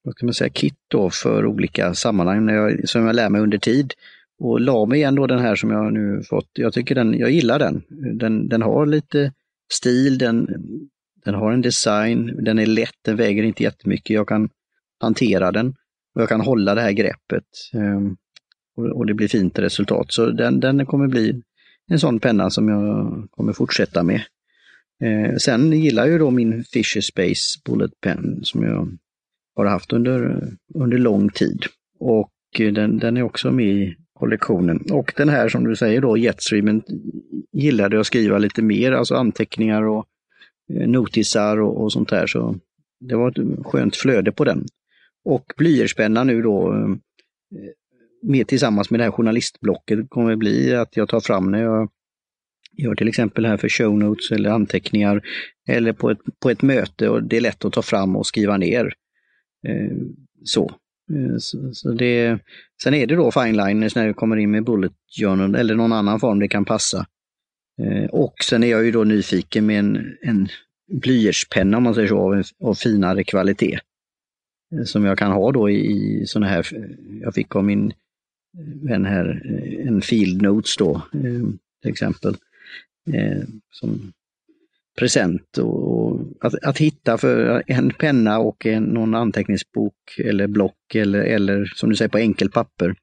vad 0.03 0.15
ska 0.15 0.25
man 0.25 0.33
säga, 0.33 0.49
kit 0.49 0.75
då 0.87 1.09
för 1.09 1.45
olika 1.45 1.93
sammanhang 1.93 2.45
när 2.45 2.53
jag, 2.53 2.89
som 2.89 3.05
jag 3.05 3.15
lär 3.15 3.29
mig 3.29 3.41
under 3.41 3.57
tid. 3.57 3.93
Och 4.39 4.61
la 4.61 4.85
mig 4.85 4.97
igen 4.97 5.15
då 5.15 5.27
den 5.27 5.39
här 5.39 5.55
som 5.55 5.71
jag 5.71 5.93
nu 5.93 6.23
fått. 6.29 6.49
Jag 6.53 6.73
tycker 6.73 6.95
den, 6.95 7.17
jag 7.17 7.31
gillar 7.31 7.59
den. 7.59 7.83
Den, 8.17 8.47
den 8.47 8.61
har 8.61 8.85
lite 8.85 9.31
stil, 9.73 10.17
den, 10.17 10.47
den 11.25 11.33
har 11.33 11.51
en 11.51 11.61
design, 11.61 12.43
den 12.43 12.59
är 12.59 12.65
lätt, 12.65 12.95
den 13.01 13.15
väger 13.15 13.43
inte 13.43 13.63
jättemycket. 13.63 14.09
Jag 14.09 14.27
kan 14.27 14.49
hantera 14.99 15.51
den 15.51 15.67
och 16.15 16.21
jag 16.21 16.29
kan 16.29 16.41
hålla 16.41 16.75
det 16.75 16.81
här 16.81 16.91
greppet. 16.91 17.45
Ehm, 17.73 18.15
och, 18.75 18.85
och, 18.85 19.05
det 19.05 19.13
blir 19.13 19.27
fint 19.27 19.59
resultat. 19.59 20.11
Så 20.11 20.25
den, 20.25 20.59
den 20.59 20.85
kommer 20.85 21.07
bli 21.07 21.41
en 21.87 21.99
sån 21.99 22.19
penna 22.19 22.49
som 22.49 22.69
jag 22.69 23.27
kommer 23.31 23.53
fortsätta 23.53 24.03
med. 24.03 24.21
Eh, 25.03 25.35
sen 25.35 25.71
gillar 25.71 26.05
jag 26.05 26.19
då 26.19 26.31
min 26.31 26.63
Fisher 26.63 27.01
Space 27.01 27.59
Bullet 27.65 28.01
Pen 28.01 28.39
som 28.43 28.63
jag 28.63 28.97
har 29.55 29.65
haft 29.65 29.93
under, 29.93 30.47
under 30.73 30.97
lång 30.97 31.29
tid. 31.29 31.63
Och 31.99 32.31
eh, 32.59 32.73
den, 32.73 32.99
den 32.99 33.17
är 33.17 33.23
också 33.23 33.51
med 33.51 33.65
i 33.65 33.95
kollektionen. 34.13 34.85
Och 34.91 35.13
den 35.17 35.29
här 35.29 35.49
som 35.49 35.63
du 35.63 35.75
säger 35.75 36.01
då, 36.01 36.17
Jetstreamen, 36.17 36.83
gillade 37.51 37.99
att 37.99 38.07
skriva 38.07 38.37
lite 38.37 38.61
mer, 38.61 38.91
alltså 38.91 39.15
anteckningar 39.15 39.83
och 39.83 40.05
eh, 40.73 40.87
notisar 40.87 41.57
och, 41.57 41.81
och 41.81 41.91
sånt 41.91 42.09
där. 42.09 42.27
Så 42.27 42.55
det 42.99 43.15
var 43.15 43.29
ett 43.29 43.65
skönt 43.65 43.95
flöde 43.95 44.31
på 44.31 44.43
den. 44.43 44.65
Och 45.25 45.53
blyertspenna 45.57 46.23
nu 46.23 46.41
då, 46.41 46.73
eh, 46.73 46.95
med 48.23 48.47
tillsammans 48.47 48.89
med 48.89 48.99
det 48.99 49.03
här 49.03 49.11
journalistblocket 49.11 50.09
kommer 50.09 50.35
bli 50.35 50.75
att 50.75 50.97
jag 50.97 51.09
tar 51.09 51.19
fram 51.19 51.51
när 51.51 51.63
jag 51.63 51.89
gör 52.77 52.95
till 52.95 53.07
exempel 53.07 53.45
här 53.45 53.57
för 53.57 53.69
show 53.69 53.97
notes 53.97 54.31
eller 54.31 54.49
anteckningar 54.49 55.21
eller 55.67 55.93
på 55.93 56.09
ett, 56.09 56.19
på 56.39 56.49
ett 56.49 56.61
möte 56.61 57.09
och 57.09 57.23
det 57.23 57.37
är 57.37 57.41
lätt 57.41 57.65
att 57.65 57.73
ta 57.73 57.81
fram 57.81 58.15
och 58.15 58.27
skriva 58.27 58.57
ner. 58.57 58.93
Eh, 59.67 59.97
så. 60.43 60.71
Eh, 61.15 61.37
så, 61.37 61.73
så 61.73 61.91
det, 61.91 62.39
sen 62.83 62.93
är 62.93 63.07
det 63.07 63.15
då 63.15 63.31
fineliners 63.31 63.95
när 63.95 64.07
du 64.07 64.13
kommer 64.13 64.37
in 64.37 64.51
med 64.51 64.63
bullet 64.63 64.93
journal 65.19 65.55
eller 65.55 65.75
någon 65.75 65.93
annan 65.93 66.19
form 66.19 66.39
det 66.39 66.47
kan 66.47 66.65
passa. 66.65 67.07
Eh, 67.81 68.05
och 68.05 68.33
sen 68.43 68.63
är 68.63 68.67
jag 68.67 68.85
ju 68.85 68.91
då 68.91 69.03
nyfiken 69.03 69.65
med 69.65 69.79
en, 69.79 70.17
en 70.21 70.47
blyertspenna 70.91 71.77
om 71.77 71.83
man 71.83 71.95
säger 71.95 72.07
så, 72.07 72.17
av, 72.19 72.43
av 72.59 72.73
finare 72.73 73.23
kvalitet. 73.23 73.79
Eh, 74.75 74.83
som 74.83 75.05
jag 75.05 75.17
kan 75.17 75.31
ha 75.31 75.51
då 75.51 75.69
i, 75.69 75.91
i 75.91 76.25
sådana 76.25 76.47
här, 76.47 76.67
jag 77.21 77.33
fick 77.33 77.55
av 77.55 77.63
min 77.63 77.93
vän 78.83 79.05
här, 79.05 79.41
en 79.87 80.01
Field 80.01 80.41
Notes 80.41 80.77
då 80.77 81.01
till 81.81 81.91
exempel. 81.91 82.35
Som 83.71 84.13
present 84.99 85.57
och 85.57 86.19
att, 86.41 86.63
att 86.63 86.77
hitta 86.77 87.17
för 87.17 87.63
en 87.67 87.93
penna 87.93 88.39
och 88.39 88.65
en, 88.65 88.83
någon 88.83 89.15
anteckningsbok 89.15 89.95
eller 90.17 90.47
block 90.47 90.95
eller, 90.95 91.19
eller 91.19 91.65
som 91.65 91.89
du 91.89 91.95
säger 91.95 92.09
på 92.09 92.17
enkelpapper. 92.17 92.87
papper. 92.87 92.99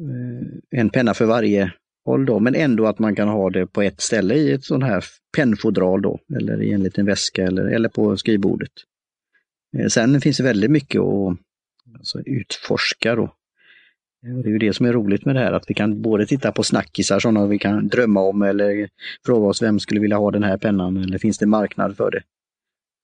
Eh, 0.00 0.80
en 0.80 0.90
penna 0.90 1.14
för 1.14 1.24
varje 1.24 1.72
håll 2.04 2.26
då, 2.26 2.40
men 2.40 2.54
ändå 2.54 2.86
att 2.86 2.98
man 2.98 3.14
kan 3.14 3.28
ha 3.28 3.50
det 3.50 3.66
på 3.66 3.82
ett 3.82 4.00
ställe 4.00 4.34
i 4.34 4.52
ett 4.52 4.64
sånt 4.64 4.84
här 4.84 5.04
pennfodral 5.36 6.02
då, 6.02 6.18
eller 6.36 6.62
i 6.62 6.72
en 6.72 6.82
liten 6.82 7.06
väska 7.06 7.44
eller, 7.44 7.64
eller 7.66 7.88
på 7.88 8.16
skrivbordet. 8.16 8.72
Eh, 9.78 9.86
sen 9.86 10.20
finns 10.20 10.36
det 10.36 10.42
väldigt 10.42 10.70
mycket 10.70 11.00
att 11.00 11.38
alltså, 11.98 12.20
utforska 12.20 13.14
då. 13.14 13.34
Det 14.22 14.48
är 14.48 14.52
ju 14.52 14.58
det 14.58 14.72
som 14.72 14.86
är 14.86 14.92
roligt 14.92 15.24
med 15.24 15.34
det 15.36 15.40
här, 15.40 15.52
att 15.52 15.70
vi 15.70 15.74
kan 15.74 16.02
både 16.02 16.26
titta 16.26 16.52
på 16.52 16.62
snackisar, 16.62 17.20
sådana 17.20 17.46
vi 17.46 17.58
kan 17.58 17.88
drömma 17.88 18.20
om 18.20 18.42
eller 18.42 18.88
fråga 19.26 19.46
oss 19.46 19.62
vem 19.62 19.80
skulle 19.80 20.00
vilja 20.00 20.16
ha 20.16 20.30
den 20.30 20.42
här 20.42 20.56
pennan 20.56 20.96
eller 20.96 21.18
finns 21.18 21.38
det 21.38 21.46
marknad 21.46 21.96
för 21.96 22.10
det? 22.10 22.22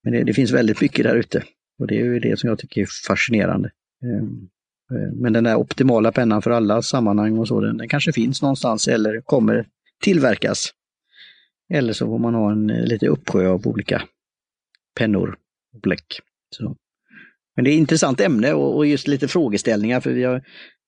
Men 0.04 0.12
det, 0.12 0.22
det 0.24 0.34
finns 0.34 0.52
väldigt 0.52 0.80
mycket 0.80 1.04
där 1.04 1.16
ute 1.16 1.42
och 1.78 1.86
det 1.86 2.00
är 2.00 2.04
ju 2.04 2.18
det 2.18 2.38
som 2.38 2.48
jag 2.48 2.58
tycker 2.58 2.80
är 2.80 2.88
fascinerande. 3.06 3.70
Ehm, 4.02 4.48
eh, 4.90 5.12
men 5.12 5.32
den 5.32 5.44
där 5.44 5.56
optimala 5.56 6.12
pennan 6.12 6.42
för 6.42 6.50
alla 6.50 6.82
sammanhang 6.82 7.38
och 7.38 7.48
så, 7.48 7.60
den, 7.60 7.76
den 7.76 7.88
kanske 7.88 8.12
finns 8.12 8.42
någonstans 8.42 8.88
eller 8.88 9.20
kommer 9.20 9.66
tillverkas. 10.02 10.70
Eller 11.70 11.92
så 11.92 12.06
får 12.06 12.18
man 12.18 12.34
ha 12.34 12.52
en 12.52 12.70
eh, 12.70 12.84
lite 12.84 13.06
uppsjö 13.06 13.48
av 13.48 13.66
olika 13.66 14.02
pennor 14.98 15.36
och 15.74 15.80
bläck. 15.80 16.20
Så. 16.50 16.76
Men 17.56 17.64
det 17.64 17.70
är 17.70 17.74
ett 17.74 17.78
intressant 17.78 18.20
ämne 18.20 18.52
och, 18.52 18.86
just 18.86 19.08
lite 19.08 19.28
frågeställningar 19.28 20.00
för 20.00 20.10
vi 20.10 20.24
har 20.24 20.42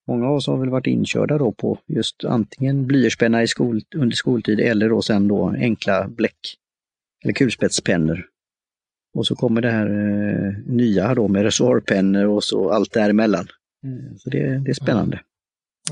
Många 0.08 0.26
av 0.26 0.34
oss 0.34 0.46
har 0.46 0.56
väl 0.56 0.68
varit 0.68 0.86
inkörda 0.86 1.38
då 1.38 1.52
på 1.52 1.78
just 1.86 2.24
antingen 2.24 2.86
blyertspenna 2.86 3.42
i 3.42 3.46
skol, 3.46 3.80
under 3.94 4.16
skoltid 4.16 4.60
eller 4.60 4.88
då 4.88 5.02
sen 5.02 5.28
då 5.28 5.54
enkla 5.58 6.08
bläck 6.08 6.56
eller 7.24 7.34
kulspetspennor. 7.34 8.26
Och 9.14 9.26
så 9.26 9.36
kommer 9.36 9.60
det 9.60 9.70
här 9.70 9.86
eh, 9.86 10.58
nya 10.66 11.14
då 11.14 11.28
med 11.28 11.42
reservoarpennor 11.42 12.24
och 12.24 12.44
så 12.44 12.70
allt 12.70 12.92
däremellan. 12.92 13.46
Mm. 13.84 14.18
Så 14.18 14.30
det, 14.30 14.58
det 14.58 14.70
är 14.70 14.74
spännande. 14.74 15.16
Mm. 15.16 15.24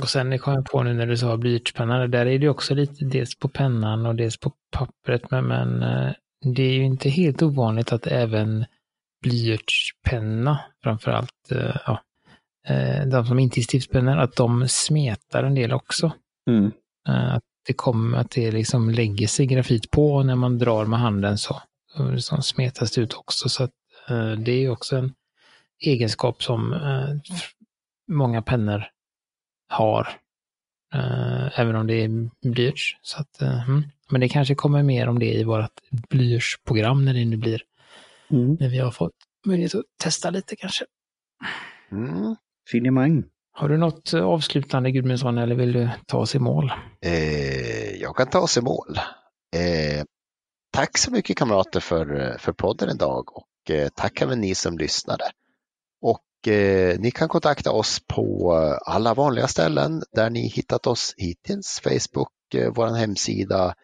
Och 0.02 0.08
sen 0.08 0.38
kom 0.38 0.54
jag 0.54 0.64
på 0.64 0.82
nu 0.82 0.94
när 0.94 1.06
du 1.06 1.16
sa 1.16 1.36
blyertspenna, 1.36 2.06
där 2.06 2.26
är 2.26 2.38
det 2.38 2.48
också 2.48 2.74
lite 2.74 3.04
dels 3.04 3.38
på 3.38 3.48
pennan 3.48 4.06
och 4.06 4.14
dels 4.14 4.36
på 4.36 4.52
pappret, 4.70 5.30
men, 5.30 5.44
men 5.44 5.82
eh, 5.82 6.12
det 6.54 6.62
är 6.62 6.72
ju 6.72 6.84
inte 6.84 7.08
helt 7.08 7.42
ovanligt 7.42 7.92
att 7.92 8.06
även 8.06 8.64
blyertspenna 9.22 10.60
framförallt, 10.82 11.52
eh, 11.52 11.76
ja, 11.86 12.00
de 13.06 13.26
som 13.26 13.38
inte 13.38 13.60
är 13.60 13.62
stiftspennor, 13.62 14.18
att 14.18 14.36
de 14.36 14.68
smetar 14.68 15.44
en 15.44 15.54
del 15.54 15.72
också. 15.72 16.12
Mm. 16.50 16.72
Eh, 17.08 17.34
att 17.34 17.42
det 17.66 17.72
kommer, 17.72 18.18
att 18.18 18.30
det 18.30 18.52
liksom 18.52 18.90
lägger 18.90 19.26
sig 19.26 19.46
grafit 19.46 19.90
på 19.90 20.22
när 20.22 20.34
man 20.34 20.58
drar 20.58 20.86
med 20.86 20.98
handen 20.98 21.38
så. 21.38 21.62
Som 22.18 22.42
smetas 22.42 22.92
det 22.92 23.00
ut 23.00 23.14
också. 23.14 23.48
Så 23.48 23.64
att, 23.64 23.70
eh, 24.08 24.32
det 24.32 24.52
är 24.52 24.70
också 24.70 24.96
en 24.96 25.14
egenskap 25.80 26.42
som 26.42 26.74
många 28.08 28.42
pennor 28.42 28.84
har. 29.68 30.08
Även 31.56 31.76
om 31.76 31.86
det 31.86 31.94
är 31.94 32.30
blyerts. 32.50 32.98
Så 33.02 33.20
att, 33.20 33.40
mm. 33.40 33.82
Men 34.10 34.20
det 34.20 34.28
kanske 34.28 34.54
kommer 34.54 34.82
mer 34.82 35.08
om 35.08 35.18
det 35.18 35.34
i 35.34 35.44
vårt 35.44 35.80
blyertsprogram 35.90 37.04
när 37.04 37.14
det 37.14 37.24
nu 37.24 37.36
blir. 37.36 37.62
Mm. 38.30 38.56
När 38.60 38.68
vi 38.68 38.78
har 38.78 38.90
fått 38.90 39.14
möjlighet 39.46 39.74
att 39.74 39.84
testa 40.02 40.30
lite 40.30 40.56
kanske. 40.56 40.84
Mm 41.92 42.36
finemang. 42.70 43.24
Har 43.52 43.68
du 43.68 43.76
något 43.76 44.12
eh, 44.12 44.24
avslutande 44.24 44.90
Gudmundsson 44.90 45.38
eller 45.38 45.54
vill 45.54 45.72
du 45.72 45.88
ta 46.06 46.18
oss 46.18 46.34
i 46.34 46.38
mål? 46.38 46.72
Eh, 47.00 47.90
jag 47.96 48.16
kan 48.16 48.26
ta 48.26 48.40
oss 48.40 48.56
i 48.56 48.60
mål. 48.60 48.98
Eh, 49.56 50.04
tack 50.72 50.98
så 50.98 51.10
mycket 51.10 51.36
kamrater 51.36 51.80
för, 51.80 52.20
eh, 52.20 52.36
för 52.38 52.52
podden 52.52 52.90
idag 52.90 53.36
och 53.36 53.70
eh, 53.70 53.88
tack 53.94 54.22
även 54.22 54.40
ni 54.40 54.54
som 54.54 54.78
lyssnade. 54.78 55.24
Och 56.00 56.52
eh, 56.52 56.98
ni 56.98 57.10
kan 57.10 57.28
kontakta 57.28 57.72
oss 57.72 58.00
på 58.06 58.52
alla 58.86 59.14
vanliga 59.14 59.48
ställen 59.48 60.02
där 60.12 60.30
ni 60.30 60.48
hittat 60.48 60.86
oss 60.86 61.14
hittills. 61.16 61.80
Facebook, 61.84 62.54
eh, 62.54 62.72
vår 62.74 62.86
hemsida, 62.96 63.74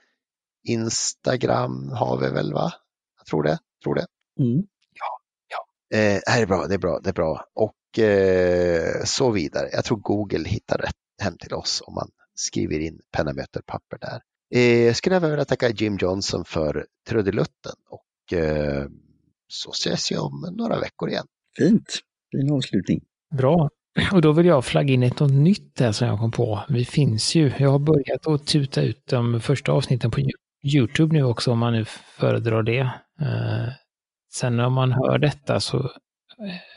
Instagram 0.68 1.92
har 1.92 2.20
vi 2.20 2.30
väl 2.30 2.52
va? 2.52 2.72
Jag 3.18 3.26
tror 3.26 3.42
det. 3.42 3.58
Tror 3.84 3.94
det. 3.94 4.06
Mm. 4.40 4.62
Eh, 5.94 6.20
det 6.26 6.42
är 6.42 6.46
bra, 6.46 6.66
det 6.66 6.74
är 6.74 6.78
bra, 6.78 7.00
det 7.02 7.08
är 7.08 7.14
bra. 7.14 7.44
Och 7.54 7.98
eh, 7.98 9.04
så 9.04 9.30
vidare. 9.30 9.68
Jag 9.72 9.84
tror 9.84 9.98
Google 9.98 10.48
hittar 10.48 10.78
rätt 10.78 10.94
hem 11.22 11.36
till 11.38 11.54
oss 11.54 11.82
om 11.86 11.94
man 11.94 12.08
skriver 12.34 12.78
in 12.78 13.00
penna 13.12 13.32
möter 13.32 13.60
papper 13.66 13.98
där. 14.00 14.20
Eh, 14.54 14.84
jag 14.86 14.96
skulle 14.96 15.16
även 15.16 15.30
vilja 15.30 15.44
tacka 15.44 15.68
Jim 15.68 15.96
Johnson 16.00 16.44
för 16.44 16.86
trudelutten 17.08 17.72
och 17.90 18.38
eh, 18.38 18.86
så 19.48 19.70
ses 19.70 20.10
jag 20.10 20.24
om 20.24 20.54
några 20.56 20.80
veckor 20.80 21.08
igen. 21.08 21.26
Fint, 21.58 21.98
fin 22.32 22.52
avslutning. 22.52 23.00
Bra. 23.36 23.68
Och 24.12 24.22
då 24.22 24.32
vill 24.32 24.46
jag 24.46 24.64
flagga 24.64 24.94
in 24.94 25.02
ett 25.02 25.20
något 25.20 25.32
nytt 25.32 25.76
där 25.76 25.92
som 25.92 26.08
jag 26.08 26.18
kom 26.18 26.30
på. 26.30 26.60
Vi 26.68 26.84
finns 26.84 27.34
ju, 27.34 27.52
jag 27.58 27.70
har 27.70 27.78
börjat 27.78 28.26
att 28.26 28.46
tuta 28.46 28.82
ut 28.82 29.06
de 29.06 29.40
första 29.40 29.72
avsnitten 29.72 30.10
på 30.10 30.20
Youtube 30.62 31.14
nu 31.14 31.24
också 31.24 31.52
om 31.52 31.58
man 31.58 31.72
nu 31.72 31.84
föredrar 32.18 32.62
det. 32.62 32.90
Sen 34.32 34.60
om 34.60 34.72
man 34.72 34.92
hör 34.92 35.18
detta 35.18 35.60
så, 35.60 35.90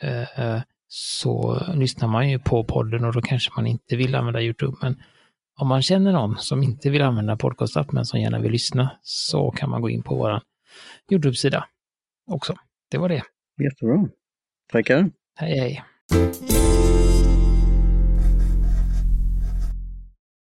eh, 0.01 0.39
eh, 0.39 0.61
så 0.87 1.61
lyssnar 1.73 2.07
man 2.07 2.29
ju 2.29 2.39
på 2.39 2.63
podden 2.63 3.05
och 3.05 3.13
då 3.13 3.21
kanske 3.21 3.51
man 3.55 3.67
inte 3.67 3.95
vill 3.95 4.15
använda 4.15 4.41
Youtube. 4.41 4.77
Men 4.81 5.03
om 5.59 5.67
man 5.67 5.81
känner 5.81 6.11
någon 6.11 6.37
som 6.37 6.63
inte 6.63 6.89
vill 6.89 7.01
använda 7.01 7.37
podcastapp 7.37 7.91
men 7.91 8.05
som 8.05 8.19
gärna 8.19 8.39
vill 8.39 8.51
lyssna 8.51 8.91
så 9.01 9.51
kan 9.51 9.69
man 9.69 9.81
gå 9.81 9.89
in 9.89 10.03
på 10.03 10.15
vår 10.15 10.41
Youtube-sida 11.11 11.65
också. 12.31 12.55
Det 12.91 12.97
var 12.97 13.09
det. 13.09 13.23
Jättebra. 13.63 14.09
Tackar. 14.71 15.09
Hej 15.35 15.59
hej. 15.59 15.83